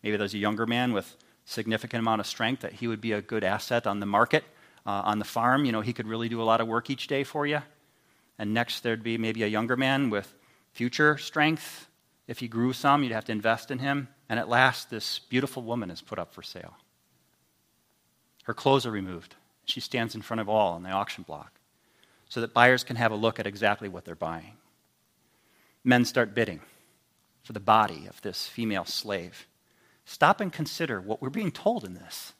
[0.03, 1.16] maybe there's a younger man with
[1.47, 4.45] significant amount of strength that he would be a good asset on the market
[4.87, 5.64] uh, on the farm.
[5.64, 7.62] You know, he could really do a lot of work each day for you.
[8.39, 10.35] And next, there'd be maybe a younger man with
[10.72, 11.89] future strength.
[12.26, 14.09] If he grew some, you'd have to invest in him.
[14.28, 16.74] And at last, this beautiful woman is put up for sale.
[18.45, 19.37] Her clothes are removed.
[19.64, 21.53] She stands in front of all on the auction block
[22.28, 24.57] so that buyers can have a look at exactly what they're buying.
[25.85, 26.61] Men start bidding
[27.43, 29.47] for the body of this female slave.
[30.05, 32.32] Stop and consider what we're being told in this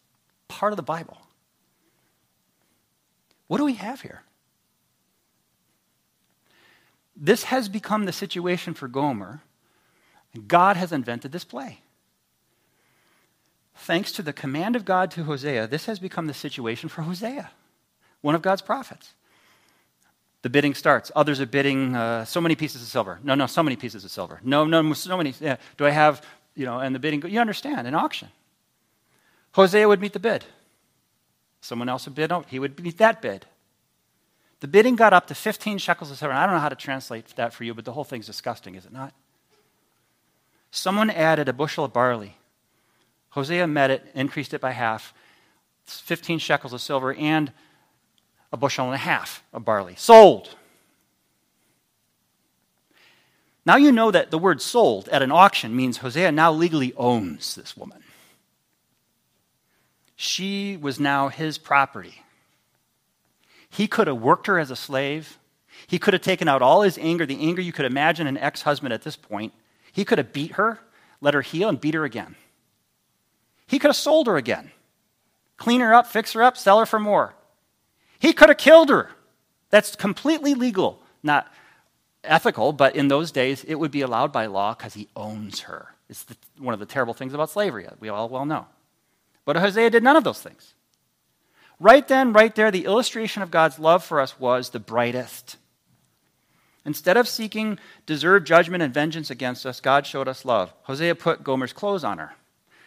[0.49, 1.19] part of the Bible.
[3.47, 4.23] What do we have here?
[7.17, 9.41] This has become the situation for Gomer.
[10.47, 11.81] God has invented this play.
[13.77, 17.51] thanks to the command of God to Hosea, this has become the situation for Hosea,
[18.23, 19.13] one of God's prophets.
[20.43, 21.11] The bidding starts.
[21.17, 23.19] Others are bidding uh, so many pieces of silver.
[23.23, 24.41] No, no, so many pieces of silver.
[24.43, 25.33] No, no, so many.
[25.41, 25.57] Yeah.
[25.79, 26.23] Do I have,
[26.55, 28.29] you know, and the bidding, you understand, an auction.
[29.53, 30.45] Hosea would meet the bid.
[31.65, 33.47] Someone else would bid, he would meet that bid.
[34.61, 36.35] The bidding got up to 15 shekels of silver.
[36.35, 38.85] I don't know how to translate that for you, but the whole thing's disgusting, is
[38.85, 39.15] it not?
[40.71, 42.37] Someone added a bushel of barley.
[43.31, 45.15] Hosea met it, increased it by half.
[45.87, 47.51] 15 shekels of silver and
[48.53, 49.95] a bushel and a half of barley.
[49.97, 50.57] Sold.
[53.65, 57.55] Now you know that the word sold at an auction means Hosea now legally owns
[57.55, 58.04] this woman.
[60.17, 62.23] She was now his property.
[63.69, 65.39] He could have worked her as a slave.
[65.87, 68.63] He could have taken out all his anger, the anger you could imagine an ex
[68.63, 69.53] husband at this point.
[69.93, 70.79] He could have beat her,
[71.21, 72.37] let her heal, and beat her again.
[73.67, 74.71] He could have sold her again,
[75.57, 77.35] clean her up, fix her up, sell her for more.
[78.19, 79.11] He could have killed her.
[79.71, 81.03] That's completely legal.
[81.23, 81.53] Not
[82.23, 85.95] ethical, but in those days it would be allowed by law because he owns her.
[86.09, 88.67] It's the, one of the terrible things about slavery, we all well know.
[89.45, 90.75] But Hosea did none of those things.
[91.81, 95.57] Right then, right there, the illustration of God's love for us was the brightest.
[96.85, 100.73] Instead of seeking deserved judgment and vengeance against us, God showed us love.
[100.83, 102.35] Hosea put Gomer's clothes on her.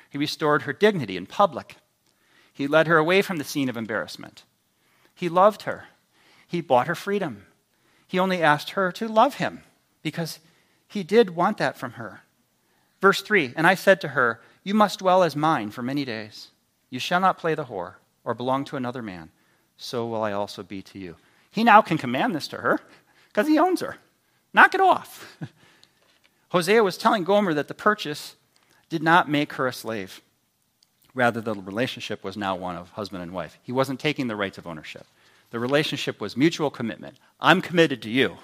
[0.09, 1.77] He restored her dignity in public.
[2.53, 4.43] He led her away from the scene of embarrassment.
[5.13, 5.85] He loved her.
[6.47, 7.45] He bought her freedom.
[8.07, 9.63] He only asked her to love him
[10.01, 10.39] because
[10.87, 12.21] he did want that from her.
[13.01, 16.49] Verse 3 And I said to her, You must dwell as mine for many days.
[16.89, 17.93] You shall not play the whore
[18.25, 19.29] or belong to another man.
[19.77, 21.15] So will I also be to you.
[21.49, 22.81] He now can command this to her
[23.29, 23.95] because he owns her.
[24.53, 25.37] Knock it off.
[26.49, 28.35] Hosea was telling Gomer that the purchase
[28.89, 30.19] did not make her a slave.
[31.15, 33.57] Rather, the relationship was now one of husband and wife.
[33.63, 35.07] He wasn't taking the rights of ownership.
[35.51, 37.19] The relationship was mutual commitment.
[37.39, 38.35] I'm committed to you.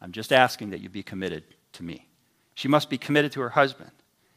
[0.00, 2.06] I'm just asking that you be committed to me.
[2.54, 3.90] She must be committed to her husband.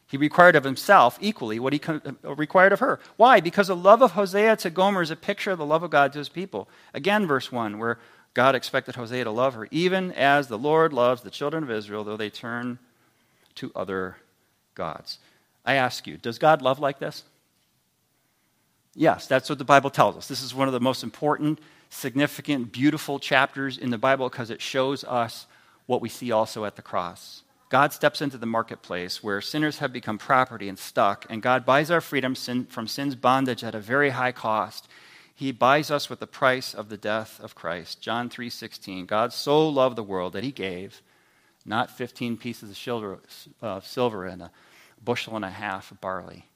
[0.08, 3.00] He required of himself equally what he uh, required of her.
[3.16, 3.40] Why?
[3.40, 6.12] Because the love of Hosea to Gomer is a picture of the love of God
[6.12, 6.68] to his people.
[6.94, 7.98] Again, verse 1, where
[8.32, 12.04] God expected Hosea to love her, even as the Lord loves the children of Israel,
[12.04, 12.78] though they turn
[13.56, 14.16] to other
[14.74, 15.18] gods.
[15.64, 17.24] I ask you, does God love like this?
[18.94, 20.28] Yes, that's what the Bible tells us.
[20.28, 24.62] This is one of the most important, significant, beautiful chapters in the Bible because it
[24.62, 25.46] shows us
[25.86, 27.42] what we see also at the cross.
[27.68, 31.90] God steps into the marketplace where sinners have become property and stuck, and God buys
[31.90, 34.88] our freedom from sin's bondage at a very high cost.
[35.34, 38.00] He buys us with the price of the death of Christ.
[38.00, 39.06] John 3:16.
[39.06, 41.02] God so loved the world that he gave
[41.64, 43.18] not 15 pieces of silver,
[43.60, 44.50] uh, silver and a
[45.04, 46.46] bushel and a half of barley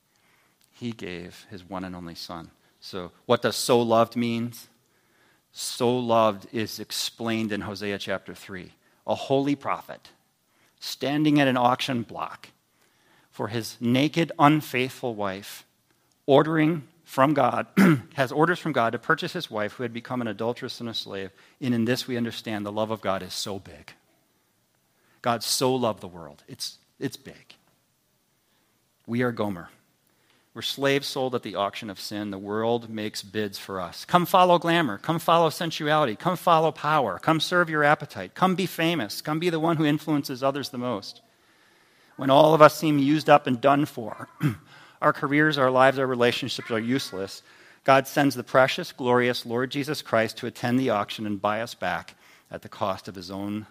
[0.81, 2.51] he gave his one and only son.
[2.81, 4.69] So, what does so loved means?
[5.53, 8.73] So loved is explained in Hosea chapter 3.
[9.07, 10.09] A holy prophet
[10.81, 12.49] standing at an auction block
[13.31, 15.65] for his naked, unfaithful wife,
[16.27, 17.67] ordering from God,
[18.15, 20.95] has orders from God to purchase his wife who had become an adulteress and a
[20.95, 21.31] slave.
[21.61, 23.93] And in this we understand the love of God is so big.
[25.23, 26.43] God so loved the world.
[26.49, 27.55] It's, it's big.
[29.07, 29.69] We are Gomer.
[30.53, 32.31] We're slaves sold at the auction of sin.
[32.31, 34.05] The world makes bids for us.
[34.05, 34.99] Come follow glamour.
[34.99, 36.17] Come follow sensuality.
[36.17, 37.21] Come follow power.
[37.21, 38.35] Come serve your appetite.
[38.35, 39.21] Come be famous.
[39.23, 41.21] Come be the one who influences others the most.
[42.17, 44.29] When all of us seem used up and done for,
[45.01, 47.43] our careers, our lives, our relationships are useless,
[47.85, 51.75] God sends the precious, glorious Lord Jesus Christ to attend the auction and buy us
[51.75, 52.17] back
[52.51, 53.67] at the cost of his own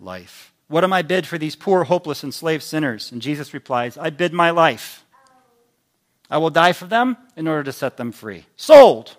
[0.00, 0.52] life.
[0.68, 3.12] What am I bid for these poor, hopeless, enslaved sinners?
[3.12, 5.04] And Jesus replies, I bid my life.
[6.32, 8.46] I will die for them in order to set them free.
[8.56, 9.18] Sold.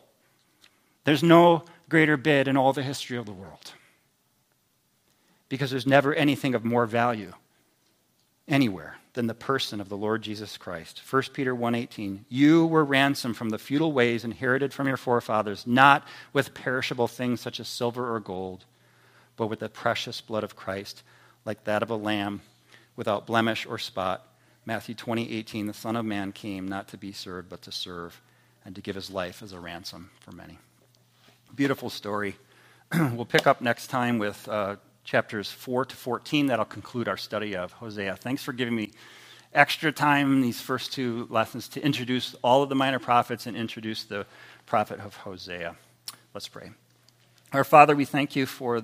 [1.04, 3.74] There's no greater bid in all the history of the world.
[5.48, 7.34] Because there's never anything of more value
[8.48, 11.04] anywhere than the person of the Lord Jesus Christ.
[11.08, 16.08] 1 Peter 1:18 You were ransomed from the futile ways inherited from your forefathers, not
[16.34, 18.66] with perishable things such as silver or gold,
[19.38, 21.04] but with the precious blood of Christ,
[21.46, 22.42] like that of a lamb
[22.96, 24.33] without blemish or spot.
[24.66, 28.22] Matthew 20, 18, the Son of Man came not to be served, but to serve
[28.64, 30.58] and to give his life as a ransom for many.
[31.54, 32.36] Beautiful story.
[32.94, 36.48] we'll pick up next time with uh, chapters 4 to 14.
[36.48, 38.16] That'll conclude our study of Hosea.
[38.16, 38.92] Thanks for giving me
[39.54, 44.04] extra time these first two lessons to introduce all of the minor prophets and introduce
[44.04, 44.26] the
[44.66, 45.76] prophet of Hosea.
[46.34, 46.72] Let's pray.
[47.52, 48.82] Our Father, we thank you for